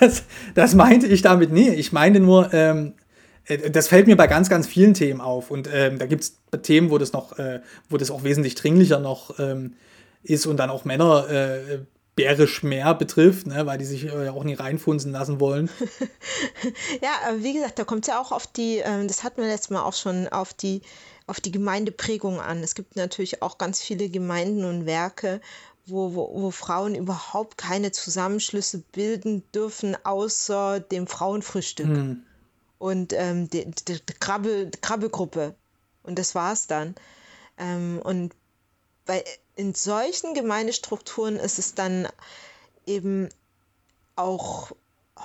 [0.00, 0.24] das,
[0.54, 1.70] das meinte ich damit nie.
[1.70, 2.94] Ich meine nur, ähm,
[3.46, 5.50] äh, das fällt mir bei ganz, ganz vielen Themen auf.
[5.50, 9.00] Und ähm, da gibt es Themen, wo das noch, äh, wo das auch wesentlich dringlicher
[9.00, 9.74] noch ähm,
[10.22, 11.78] ist und dann auch Männer äh,
[12.16, 15.70] bärisch mehr betrifft, ne, weil die sich äh, auch nie reinfunzen lassen wollen.
[17.02, 19.70] ja, wie gesagt, da kommt es ja auch auf die, ähm, das hatten wir letztes
[19.70, 20.82] Mal auch schon, auf die,
[21.26, 22.62] auf die Gemeindeprägung an.
[22.62, 25.40] Es gibt natürlich auch ganz viele Gemeinden und Werke,
[25.90, 32.22] wo, wo, wo Frauen überhaupt keine Zusammenschlüsse bilden dürfen, außer dem Frauenfrühstück hm.
[32.78, 35.54] und ähm, die, die, die Krabbe, Krabbegruppe.
[36.02, 36.94] Und das war's dann.
[37.58, 38.34] Ähm, und
[39.04, 39.24] bei,
[39.56, 42.08] in solchen Gemeindestrukturen ist es dann
[42.86, 43.28] eben
[44.16, 44.72] auch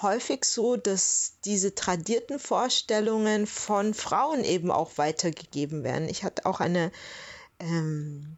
[0.01, 6.09] häufig so, dass diese tradierten Vorstellungen von Frauen eben auch weitergegeben werden.
[6.09, 6.91] Ich hatte auch eine
[7.59, 8.38] ähm,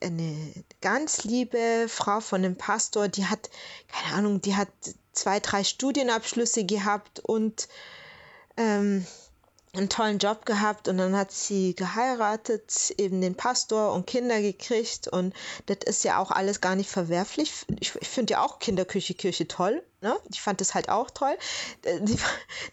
[0.00, 3.50] eine ganz liebe Frau von einem Pastor, die hat,
[3.88, 4.68] keine Ahnung, die hat
[5.12, 7.68] zwei, drei Studienabschlüsse gehabt und
[8.56, 9.06] ähm,
[9.74, 15.08] einen tollen Job gehabt und dann hat sie geheiratet, eben den Pastor und Kinder gekriegt
[15.08, 15.34] und
[15.66, 17.52] das ist ja auch alles gar nicht verwerflich.
[17.80, 19.82] Ich, ich finde ja auch Kinderküche, Kirche toll.
[20.00, 20.16] Ne?
[20.30, 21.36] Ich fand das halt auch toll.
[21.82, 22.18] Äh, die,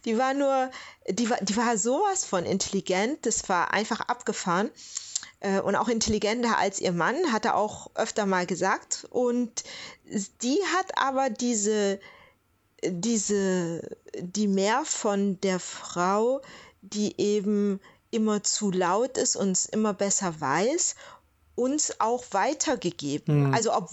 [0.06, 0.72] die war nur,
[1.10, 4.72] die war, die war sowas von intelligent, das war einfach abgefahren
[5.46, 9.08] äh, und auch intelligenter als ihr Mann, hat er auch öfter mal gesagt.
[9.12, 9.64] Und
[10.42, 12.00] die hat aber diese,
[12.84, 16.42] diese, die mehr von der Frau,
[16.82, 17.80] die eben
[18.10, 20.96] immer zu laut ist und es immer besser weiß,
[21.54, 23.48] uns auch weitergegeben.
[23.48, 23.54] Mhm.
[23.54, 23.90] Also ob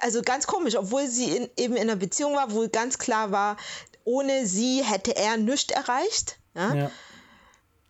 [0.00, 3.56] also ganz komisch, obwohl sie in, eben in einer Beziehung war, wo ganz klar war,
[4.04, 6.38] ohne sie hätte er nichts erreicht.
[6.54, 6.74] Ja?
[6.74, 6.90] ja.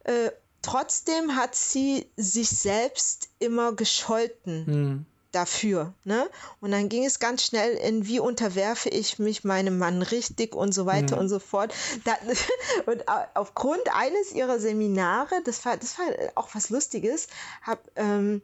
[0.04, 0.30] Äh,
[0.66, 4.64] trotzdem hat sie sich selbst immer gescholten.
[4.66, 5.06] Mhm
[5.36, 5.92] dafür.
[6.04, 6.30] Ne?
[6.60, 10.72] Und dann ging es ganz schnell in, wie unterwerfe ich mich meinem Mann richtig und
[10.72, 11.22] so weiter mhm.
[11.22, 11.74] und so fort.
[12.04, 12.16] Da,
[12.86, 13.04] und
[13.34, 16.06] aufgrund eines ihrer Seminare, das war, das war
[16.36, 17.28] auch was Lustiges,
[17.60, 18.40] habe ähm,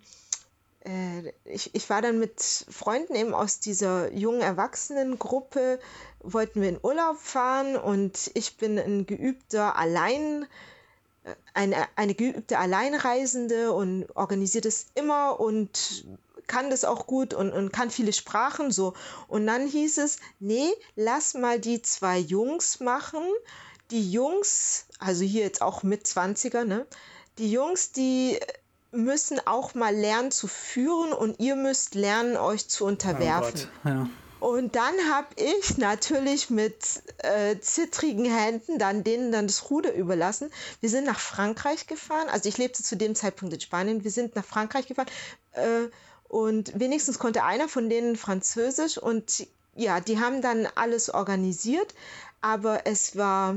[0.84, 5.80] äh, ich, ich war dann mit Freunden eben aus dieser jungen Erwachsenengruppe,
[6.20, 10.46] wollten wir in Urlaub fahren und ich bin ein geübter Allein,
[11.54, 16.04] eine, eine geübte Alleinreisende und organisiert es immer und
[16.46, 18.94] kann das auch gut und, und kann viele Sprachen so.
[19.28, 23.22] Und dann hieß es, nee, lass mal die zwei Jungs machen.
[23.90, 26.86] Die Jungs, also hier jetzt auch mit 20er, ne?
[27.38, 28.38] Die Jungs, die
[28.90, 33.68] müssen auch mal lernen zu führen und ihr müsst lernen, euch zu unterwerfen.
[33.84, 34.08] Oh ja.
[34.42, 36.74] Und dann habe ich natürlich mit
[37.18, 40.50] äh, zittrigen Händen dann denen dann das Ruder überlassen.
[40.80, 42.28] Wir sind nach Frankreich gefahren.
[42.28, 44.02] Also ich lebte zu dem Zeitpunkt in Spanien.
[44.02, 45.06] Wir sind nach Frankreich gefahren.
[45.52, 45.84] Äh,
[46.24, 51.94] und wenigstens konnte einer von denen Französisch und ja, die haben dann alles organisiert,
[52.40, 53.54] aber es war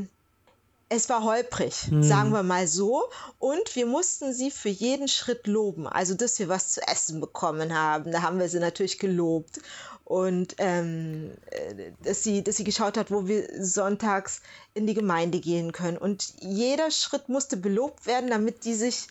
[0.90, 2.04] es war holprig, hm.
[2.04, 3.10] sagen wir mal so.
[3.40, 5.88] Und wir mussten sie für jeden Schritt loben.
[5.88, 9.60] Also, dass wir was zu essen bekommen haben, da haben wir sie natürlich gelobt.
[10.04, 14.42] Und ähm, äh, dass, sie, dass sie geschaut hat, wo wir sonntags
[14.76, 15.98] in die Gemeinde gehen können.
[15.98, 19.08] Und jeder Schritt musste belobt werden, damit die sich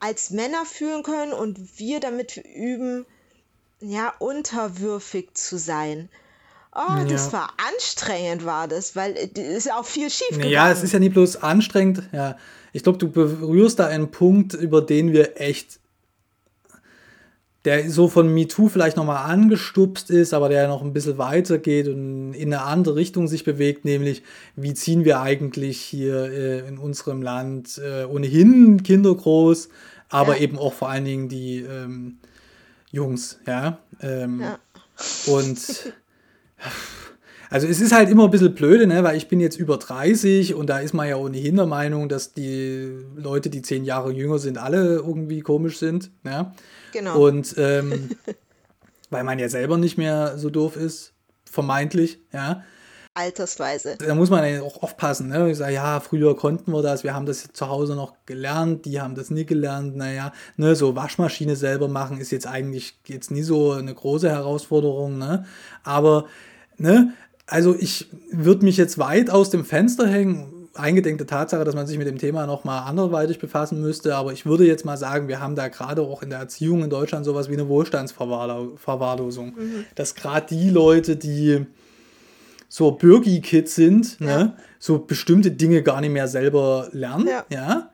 [0.00, 3.06] als Männer fühlen können und wir damit üben,
[3.80, 6.08] ja, unterwürfig zu sein.
[6.74, 7.32] Oh, das ja.
[7.34, 10.50] war anstrengend, war das, weil es ist ja auch viel schief gegangen.
[10.50, 12.02] Ja, es ist ja nicht bloß anstrengend.
[12.12, 12.36] Ja,
[12.72, 15.78] ich glaube, du berührst da einen Punkt, über den wir echt,
[17.64, 21.86] der so von MeToo vielleicht nochmal angestupst ist, aber der noch ein bisschen weiter geht
[21.86, 24.24] und in eine andere Richtung sich bewegt, nämlich
[24.56, 29.68] wie ziehen wir eigentlich hier äh, in unserem Land äh, ohnehin Kinder groß,
[30.08, 30.42] aber ja.
[30.42, 32.18] eben auch vor allen Dingen die ähm,
[32.90, 33.78] Jungs, ja.
[34.02, 34.58] Ähm, ja.
[35.26, 35.94] Und
[37.50, 39.02] also es ist halt immer ein bisschen blöde, ne?
[39.04, 42.32] weil ich bin jetzt über 30 und da ist man ja ohnehin der Meinung, dass
[42.32, 46.10] die Leute, die zehn Jahre jünger sind, alle irgendwie komisch sind.
[46.24, 46.54] Ja?
[46.92, 47.18] Genau.
[47.18, 48.10] Und ähm,
[49.10, 51.12] weil man ja selber nicht mehr so doof ist,
[51.44, 52.64] vermeintlich, ja.
[53.14, 53.96] Altersweise.
[53.96, 55.28] Da muss man ja auch aufpassen.
[55.28, 55.50] Ne?
[55.50, 59.00] Ich sage, ja, früher konnten wir das, wir haben das zu Hause noch gelernt, die
[59.00, 59.96] haben das nie gelernt.
[59.96, 65.16] Naja, ne, so Waschmaschine selber machen ist jetzt eigentlich jetzt nie so eine große Herausforderung.
[65.16, 65.46] Ne?
[65.84, 66.24] Aber,
[66.76, 67.12] ne,
[67.46, 71.86] also ich würde mich jetzt weit aus dem Fenster hängen, eingedenk der Tatsache, dass man
[71.86, 75.40] sich mit dem Thema nochmal anderweitig befassen müsste, aber ich würde jetzt mal sagen, wir
[75.40, 79.54] haben da gerade auch in der Erziehung in Deutschland sowas wie eine Wohlstandsverwahrlosung.
[79.56, 79.84] Mhm.
[79.94, 81.66] Dass gerade die Leute, die
[82.74, 84.38] so Bürgi-Kids sind, ne, ja.
[84.38, 87.44] ne, so bestimmte Dinge gar nicht mehr selber lernen, ja.
[87.48, 87.90] ja.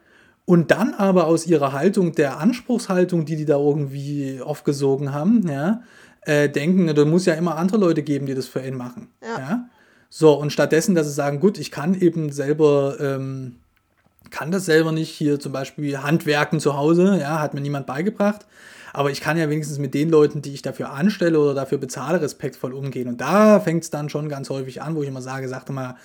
[0.46, 5.82] Und dann aber aus ihrer Haltung, der Anspruchshaltung, die die da irgendwie aufgesogen haben, ja,
[6.22, 9.08] äh, denken, ne, da muss ja immer andere Leute geben, die das für ihn machen.
[9.22, 9.38] Ja.
[9.38, 9.68] ja?
[10.08, 13.56] So, und stattdessen, dass sie sagen, gut, ich kann eben selber, ähm,
[14.30, 18.46] kann das selber nicht, hier zum Beispiel Handwerken zu Hause, ja, hat mir niemand beigebracht.
[18.92, 22.20] Aber ich kann ja wenigstens mit den Leuten, die ich dafür anstelle oder dafür bezahle,
[22.20, 23.08] respektvoll umgehen.
[23.08, 25.96] Und da fängt es dann schon ganz häufig an, wo ich immer sage, sagte mal,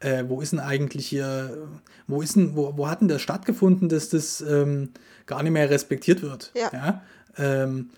[0.00, 1.68] äh, wo ist denn eigentlich hier,
[2.06, 4.90] wo ist denn, wo, wo hat denn das stattgefunden, dass das ähm,
[5.26, 6.52] gar nicht mehr respektiert wird?
[6.54, 6.70] Ja.
[6.72, 7.02] ja?
[7.38, 7.90] Ähm,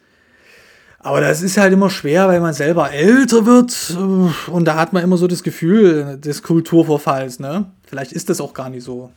[0.98, 4.92] aber das ist halt immer schwer, weil man selber älter wird äh, und da hat
[4.92, 7.38] man immer so das Gefühl des Kulturverfalls.
[7.38, 7.66] Ne?
[7.86, 9.10] Vielleicht ist das auch gar nicht so.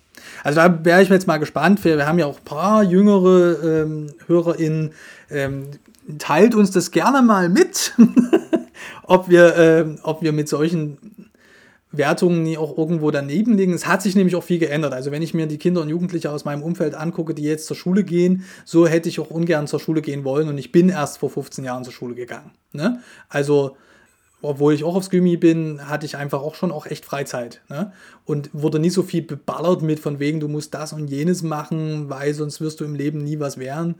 [0.43, 1.83] Also da wäre ich jetzt mal gespannt.
[1.83, 4.91] Wir, wir haben ja auch ein paar jüngere ähm, HörerInnen.
[5.31, 5.67] Ähm,
[6.17, 7.93] teilt uns das gerne mal mit,
[9.03, 10.97] ob, wir, ähm, ob wir mit solchen
[11.91, 13.73] Wertungen nie auch irgendwo daneben liegen.
[13.73, 14.93] Es hat sich nämlich auch viel geändert.
[14.93, 17.75] Also wenn ich mir die Kinder und Jugendliche aus meinem Umfeld angucke, die jetzt zur
[17.75, 21.17] Schule gehen, so hätte ich auch ungern zur Schule gehen wollen und ich bin erst
[21.17, 22.51] vor 15 Jahren zur Schule gegangen.
[22.73, 23.01] Ne?
[23.27, 23.75] Also
[24.41, 27.61] obwohl ich auch aufs Gymi bin, hatte ich einfach auch schon auch echt Freizeit.
[27.69, 27.91] Ne?
[28.25, 32.09] Und wurde nie so viel beballert mit von wegen, du musst das und jenes machen,
[32.09, 33.95] weil sonst wirst du im Leben nie was werden.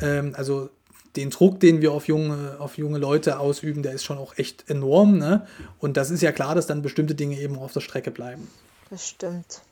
[0.00, 0.70] Ähm, also
[1.16, 4.68] den Druck, den wir auf junge, auf junge Leute ausüben, der ist schon auch echt
[4.68, 5.18] enorm.
[5.18, 5.46] Ne?
[5.78, 8.48] Und das ist ja klar, dass dann bestimmte Dinge eben auf der Strecke bleiben.
[8.90, 9.62] Das stimmt.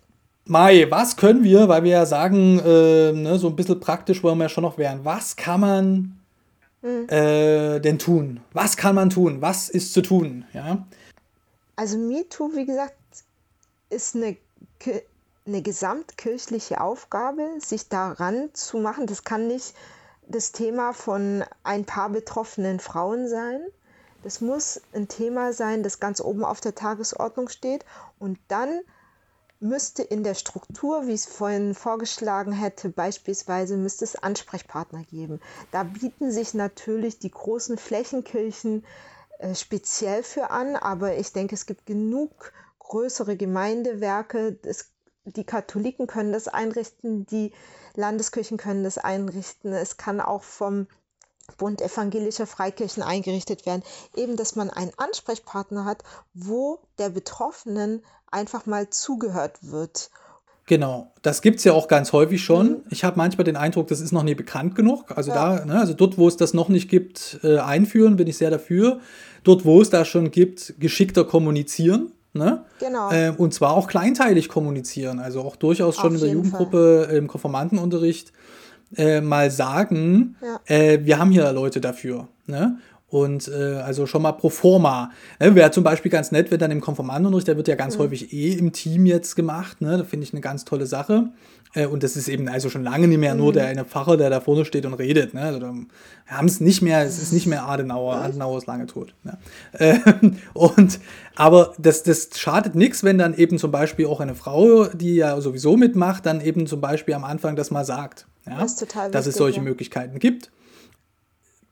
[0.45, 4.39] Mai, was können wir, weil wir ja sagen, äh, ne, so ein bisschen praktisch wollen
[4.39, 5.01] wir ja schon noch werden.
[5.05, 6.19] Was kann man
[6.83, 7.09] mhm.
[7.09, 8.41] äh, denn tun?
[8.53, 9.41] Was kann man tun?
[9.41, 10.45] Was ist zu tun?
[10.53, 10.87] Ja?
[11.77, 12.95] Also MeToo, wie gesagt,
[13.89, 14.37] ist eine,
[15.47, 19.07] eine gesamtkirchliche Aufgabe, sich daran zu machen.
[19.07, 19.75] Das kann nicht
[20.29, 23.61] das Thema von ein paar betroffenen Frauen sein.
[24.23, 27.85] Das muss ein Thema sein, das ganz oben auf der Tagesordnung steht.
[28.19, 28.81] Und dann
[29.63, 35.41] müsste in der Struktur, wie ich es vorhin vorgeschlagen hätte, beispielsweise müsste es Ansprechpartner geben.
[35.71, 38.85] Da bieten sich natürlich die großen Flächenkirchen
[39.39, 44.59] äh, speziell für an, aber ich denke, es gibt genug größere Gemeindewerke.
[44.65, 44.91] Es,
[45.25, 47.53] die Katholiken können das einrichten, die
[47.95, 49.73] Landeskirchen können das einrichten.
[49.73, 50.89] Es kann auch vom
[51.57, 53.83] Bund evangelischer Freikirchen eingerichtet werden,
[54.17, 56.03] eben dass man einen Ansprechpartner hat,
[56.35, 60.11] wo der Betroffenen einfach mal zugehört wird.
[60.67, 62.69] Genau, das gibt es ja auch ganz häufig schon.
[62.69, 62.77] Mhm.
[62.91, 65.17] Ich habe manchmal den Eindruck, das ist noch nie bekannt genug.
[65.17, 65.57] Also ja.
[65.59, 68.51] da, ne, also dort, wo es das noch nicht gibt, äh, einführen, bin ich sehr
[68.51, 69.01] dafür.
[69.45, 72.13] Dort, wo es das schon gibt, geschickter kommunizieren.
[72.33, 72.65] Ne?
[72.79, 73.11] Genau.
[73.11, 75.19] Äh, und zwar auch kleinteilig kommunizieren.
[75.19, 77.17] Also auch durchaus schon Auf in der Jugendgruppe, Fall.
[77.17, 78.33] im Konformantenunterricht
[78.97, 80.61] äh, mal sagen, ja.
[80.75, 82.29] äh, wir haben hier Leute dafür.
[82.47, 82.79] Ne?
[83.13, 85.11] Und äh, also schon mal pro forma.
[85.39, 85.55] Ne?
[85.55, 88.05] Wäre zum Beispiel ganz nett, wenn dann im Konformantenunterricht, der wird ja ganz mhm.
[88.05, 89.83] häufig eh im Team jetzt gemacht.
[89.83, 89.99] Ne?
[89.99, 91.29] Da finde ich eine ganz tolle Sache.
[91.75, 93.41] Äh, und das ist eben also schon lange nicht mehr mhm.
[93.41, 95.35] nur der eine Pfarrer, der da vorne steht und redet.
[95.35, 95.43] Ne?
[95.43, 95.75] Also
[96.27, 98.15] haben es nicht mehr, es ist nicht mehr Adenauer.
[98.15, 99.15] Adenauer ist lange tot.
[99.25, 99.37] Ne?
[99.73, 99.99] Äh,
[100.55, 100.99] und,
[101.37, 105.39] aber das, das schadet nichts, wenn dann eben zum Beispiel auch eine Frau, die ja
[105.43, 108.27] sowieso mitmacht, dann eben zum Beispiel am Anfang das mal sagt.
[108.47, 108.57] Ja?
[108.57, 109.65] Das dass es solche ja.
[109.65, 110.51] Möglichkeiten gibt.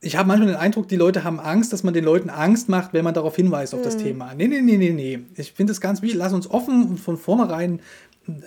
[0.02, 2.94] Ich habe manchmal den Eindruck, die Leute haben Angst, dass man den Leuten Angst macht,
[2.94, 3.84] wenn man darauf hinweist auf mhm.
[3.84, 4.34] das Thema.
[4.34, 5.20] Nee, nee, nee, nee, nee.
[5.36, 7.80] Ich finde es ganz wichtig, lass uns offen und von vornherein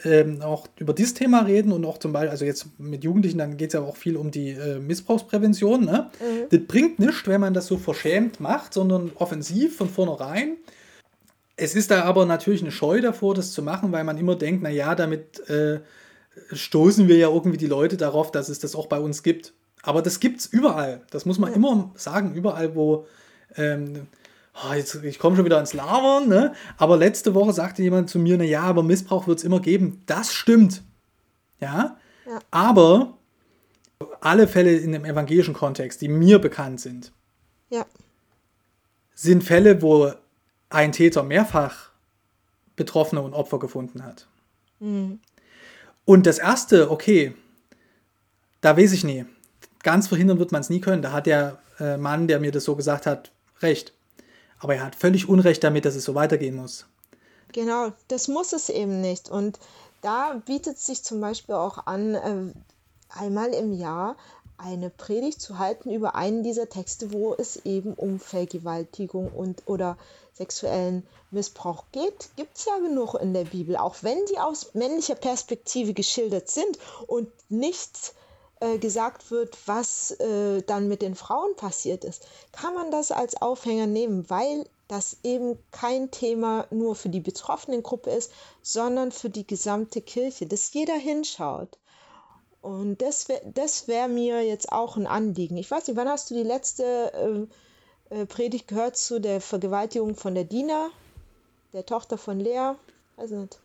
[0.03, 3.57] ähm, auch über dieses Thema reden und auch zum Beispiel, also jetzt mit Jugendlichen, dann
[3.57, 5.85] geht es ja auch viel um die äh, Missbrauchsprävention.
[5.85, 6.09] Ne?
[6.19, 6.49] Mhm.
[6.49, 10.57] Das bringt nichts, wenn man das so verschämt macht, sondern offensiv von vornherein.
[11.55, 14.63] Es ist da aber natürlich eine Scheu davor, das zu machen, weil man immer denkt,
[14.63, 15.81] naja, damit äh,
[16.51, 19.53] stoßen wir ja irgendwie die Leute darauf, dass es das auch bei uns gibt.
[19.83, 21.01] Aber das gibt es überall.
[21.11, 23.05] Das muss man immer sagen, überall, wo.
[23.55, 24.07] Ähm,
[24.55, 26.53] oh, jetzt, ich komme schon wieder ins Labern, ne?
[26.77, 30.01] Aber letzte Woche sagte jemand zu mir, na ja, aber Missbrauch wird es immer geben.
[30.05, 30.81] Das stimmt.
[31.59, 31.97] Ja?
[32.25, 32.39] ja.
[32.49, 33.17] Aber
[34.21, 37.11] alle Fälle in dem evangelischen Kontext, die mir bekannt sind,
[37.69, 37.85] ja.
[39.13, 40.11] sind Fälle, wo
[40.69, 41.89] ein Täter mehrfach
[42.75, 44.27] Betroffene und Opfer gefunden hat.
[44.79, 45.19] Mhm.
[46.05, 47.35] Und das erste, okay,
[48.61, 49.25] da weiß ich nie.
[49.83, 51.01] Ganz verhindern wird man es nie können.
[51.01, 53.31] Da hat der äh, Mann, der mir das so gesagt hat,
[53.61, 53.93] recht.
[54.59, 56.85] Aber er hat völlig Unrecht damit, dass es so weitergehen muss.
[57.51, 59.29] Genau, das muss es eben nicht.
[59.29, 59.59] Und
[60.01, 62.53] da bietet sich zum Beispiel auch an, äh,
[63.09, 64.15] einmal im Jahr
[64.57, 69.97] eine Predigt zu halten über einen dieser Texte, wo es eben um Vergewaltigung und oder
[70.33, 75.15] sexuellen Missbrauch geht, gibt es ja genug in der Bibel, auch wenn die aus männlicher
[75.15, 76.77] Perspektive geschildert sind
[77.07, 78.13] und nichts
[78.63, 83.41] äh, gesagt wird, was äh, dann mit den Frauen passiert ist, kann man das als
[83.41, 89.29] Aufhänger nehmen, weil das eben kein Thema nur für die betroffenen Gruppe ist, sondern für
[89.29, 91.77] die gesamte Kirche, dass jeder hinschaut.
[92.61, 95.57] Und das wäre das wär mir jetzt auch ein Anliegen.
[95.57, 97.47] Ich weiß nicht, wann hast du die letzte
[98.09, 100.89] äh, äh, Predigt gehört zu der Vergewaltigung von der Dina,
[101.73, 102.75] der Tochter von Lea?
[103.17, 103.59] Weiß nicht.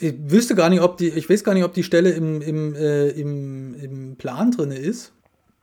[0.00, 2.74] Ich wüsste gar nicht, ob die, ich weiß gar nicht, ob die Stelle im, im,
[2.74, 5.12] äh, im, im Plan drin ist.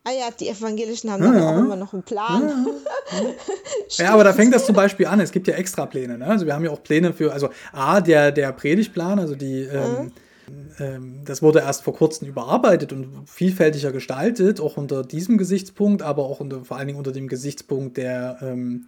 [0.03, 1.49] Ah ja, die Evangelischen haben ja.
[1.49, 2.65] auch immer noch einen Plan.
[3.11, 3.25] Ja.
[4.05, 4.13] ja.
[4.13, 5.19] aber da fängt das zum Beispiel an.
[5.19, 6.17] Es gibt ja extra Pläne.
[6.17, 6.25] Ne?
[6.25, 10.13] Also wir haben ja auch Pläne für, also A, der, der Predigtplan, also die, ähm,
[10.79, 16.23] ähm, das wurde erst vor kurzem überarbeitet und vielfältiger gestaltet, auch unter diesem Gesichtspunkt, aber
[16.23, 18.87] auch unter, vor allen Dingen unter dem Gesichtspunkt der, ähm,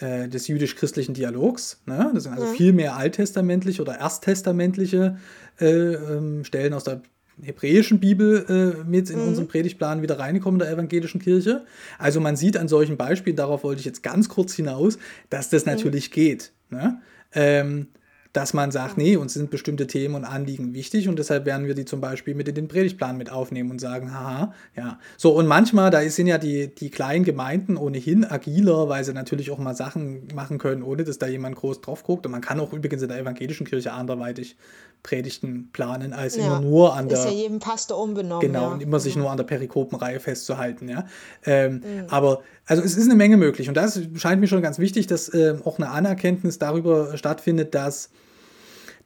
[0.00, 1.80] äh, des jüdisch-christlichen Dialogs.
[1.86, 2.10] Ne?
[2.14, 2.54] Das sind also mhm.
[2.54, 5.18] viel mehr alttestamentliche oder ersttestamentliche
[5.60, 7.02] äh, ähm, Stellen aus der
[7.42, 9.28] hebräischen Bibel äh, mit in mhm.
[9.28, 11.64] unseren Predigtplan wieder reingekommen der evangelischen Kirche.
[11.98, 14.98] Also man sieht an solchen Beispielen, darauf wollte ich jetzt ganz kurz hinaus,
[15.30, 15.72] dass das mhm.
[15.72, 16.52] natürlich geht.
[16.70, 17.00] Ne?
[17.32, 17.88] Ähm,
[18.34, 21.74] dass man sagt, nee, uns sind bestimmte Themen und Anliegen wichtig und deshalb werden wir
[21.74, 24.98] die zum Beispiel mit in den Predigtplan mit aufnehmen und sagen, haha, ja.
[25.16, 29.52] So, und manchmal, da sind ja die, die kleinen Gemeinden ohnehin agiler, weil sie natürlich
[29.52, 32.26] auch mal Sachen machen können, ohne dass da jemand groß drauf guckt.
[32.26, 34.56] Und man kann auch übrigens in der evangelischen Kirche anderweitig
[35.04, 37.18] Predigten planen, als ja, immer nur an der.
[37.18, 38.40] Ist ja jedem Pastor unbenommen.
[38.40, 38.68] Genau, ja.
[38.72, 39.22] und immer sich mhm.
[39.22, 41.06] nur an der Perikopenreihe festzuhalten, ja.
[41.46, 41.82] Ähm, mhm.
[42.08, 43.68] Aber, also es ist eine Menge möglich.
[43.68, 48.10] Und das scheint mir schon ganz wichtig, dass äh, auch eine Anerkenntnis darüber stattfindet, dass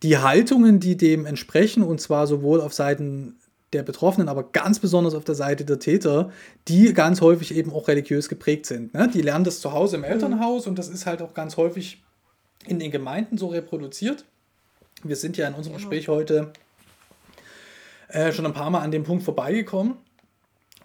[0.03, 3.37] die Haltungen, die dem entsprechen, und zwar sowohl auf Seiten
[3.73, 6.31] der Betroffenen, aber ganz besonders auf der Seite der Täter,
[6.69, 8.95] die ganz häufig eben auch religiös geprägt sind.
[8.95, 9.11] Ne?
[9.13, 10.09] Die lernen das zu Hause im mhm.
[10.09, 12.03] Elternhaus und das ist halt auch ganz häufig
[12.67, 14.25] in den Gemeinden so reproduziert.
[15.03, 15.77] Wir sind ja in unserem.
[15.77, 16.53] Gespräch heute
[18.09, 19.95] äh, schon ein paar Mal an dem Punkt vorbeigekommen.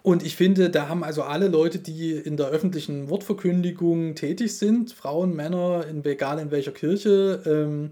[0.04, 4.92] Und ich finde, da haben also alle Leute, die in der öffentlichen Wortverkündigung tätig sind,
[4.92, 7.92] Frauen, Männer, in, egal in welcher Kirche, ähm,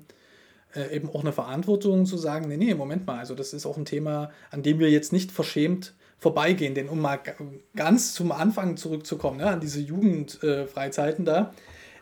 [0.76, 3.78] äh, eben auch eine Verantwortung zu sagen, nee, nee, Moment mal, also das ist auch
[3.78, 6.76] ein Thema, an dem wir jetzt nicht verschämt vorbeigehen.
[6.76, 7.20] Denn um mal
[7.76, 11.54] ganz zum Anfang zurückzukommen, ne, an diese Jugendfreizeiten äh, da,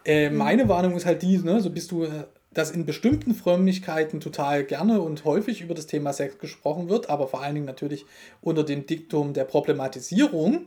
[0.06, 0.38] äh, mhm.
[0.38, 2.10] meine Warnung ist halt die, ne, so bist du äh,
[2.54, 7.28] dass in bestimmten Frömmigkeiten total gerne und häufig über das Thema Sex gesprochen wird, aber
[7.28, 8.06] vor allen Dingen natürlich
[8.42, 10.66] unter dem Diktum der Problematisierung.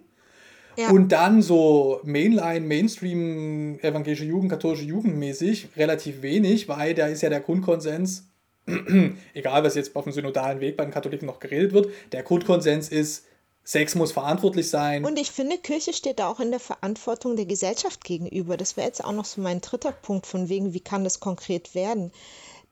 [0.77, 0.91] Ja.
[0.91, 7.23] Und dann so Mainline, Mainstream, evangelische Jugend, katholische Jugend mäßig relativ wenig, weil da ist
[7.23, 8.29] ja der Grundkonsens,
[9.35, 12.89] egal was jetzt auf dem synodalen Weg bei den Katholiken noch geredet wird, der Grundkonsens
[12.89, 13.27] ist,
[13.65, 15.05] Sex muss verantwortlich sein.
[15.05, 18.57] Und ich finde, Kirche steht da auch in der Verantwortung der Gesellschaft gegenüber.
[18.57, 21.75] Das wäre jetzt auch noch so mein dritter Punkt, von wegen, wie kann das konkret
[21.75, 22.11] werden?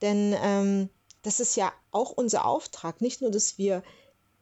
[0.03, 0.89] Denn ähm,
[1.23, 3.01] das ist ja auch unser Auftrag.
[3.01, 3.85] Nicht nur, dass wir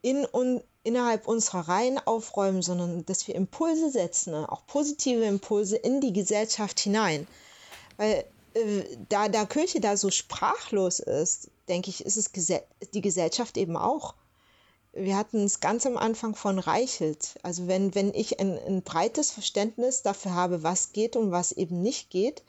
[0.02, 6.00] in un, innerhalb unserer Reihen aufräumen, sondern dass wir Impulse setzen, auch positive Impulse in
[6.00, 7.26] die Gesellschaft hinein.
[7.96, 8.24] Weil
[8.54, 12.30] äh, da, da Kirche da so sprachlos ist, denke ich, ist es
[12.94, 14.14] die Gesellschaft eben auch
[14.92, 17.38] wir hatten es ganz am Anfang von Reichelt.
[17.42, 21.80] Also wenn, wenn ich ein, ein breites Verständnis dafür habe, was geht und was eben
[21.82, 22.42] nicht geht,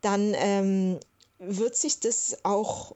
[0.00, 1.00] dann ähm,
[1.38, 2.94] wird sich das auch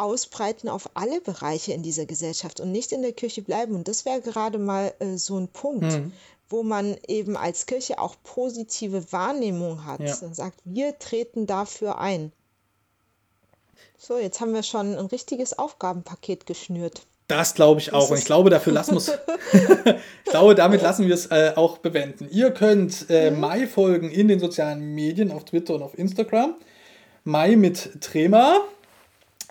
[0.00, 3.74] ausbreiten auf alle Bereiche in dieser Gesellschaft und nicht in der Kirche bleiben.
[3.74, 6.12] Und das wäre gerade mal äh, so ein Punkt, mhm.
[6.48, 10.16] wo man eben als Kirche auch positive Wahrnehmung hat ja.
[10.22, 12.32] und sagt, wir treten dafür ein.
[13.98, 17.02] So, jetzt haben wir schon ein richtiges Aufgabenpaket geschnürt.
[17.28, 18.10] Das glaube ich auch.
[18.10, 19.12] Und ich glaube, dafür lassen wir es.
[20.24, 22.28] ich glaube, damit lassen wir es äh, auch bewenden.
[22.30, 23.40] Ihr könnt äh, mhm.
[23.40, 26.54] Mai folgen in den sozialen Medien, auf Twitter und auf Instagram.
[27.22, 28.62] Mai mit Trema.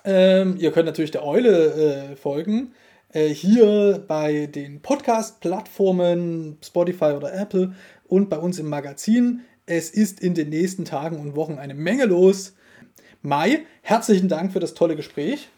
[0.03, 2.73] Ähm, ihr könnt natürlich der Eule äh, folgen.
[3.11, 7.73] Äh, hier bei den Podcast-Plattformen Spotify oder Apple
[8.07, 9.41] und bei uns im Magazin.
[9.65, 12.53] Es ist in den nächsten Tagen und Wochen eine Menge los.
[13.21, 15.49] Mai, herzlichen Dank für das tolle Gespräch.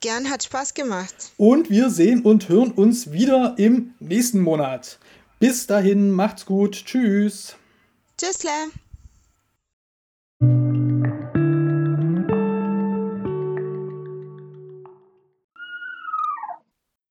[0.00, 1.14] Gern, hat Spaß gemacht.
[1.36, 4.98] Und wir sehen und hören uns wieder im nächsten Monat.
[5.38, 6.84] Bis dahin, macht's gut.
[6.84, 7.56] Tschüss.
[8.18, 8.50] Tschüssle.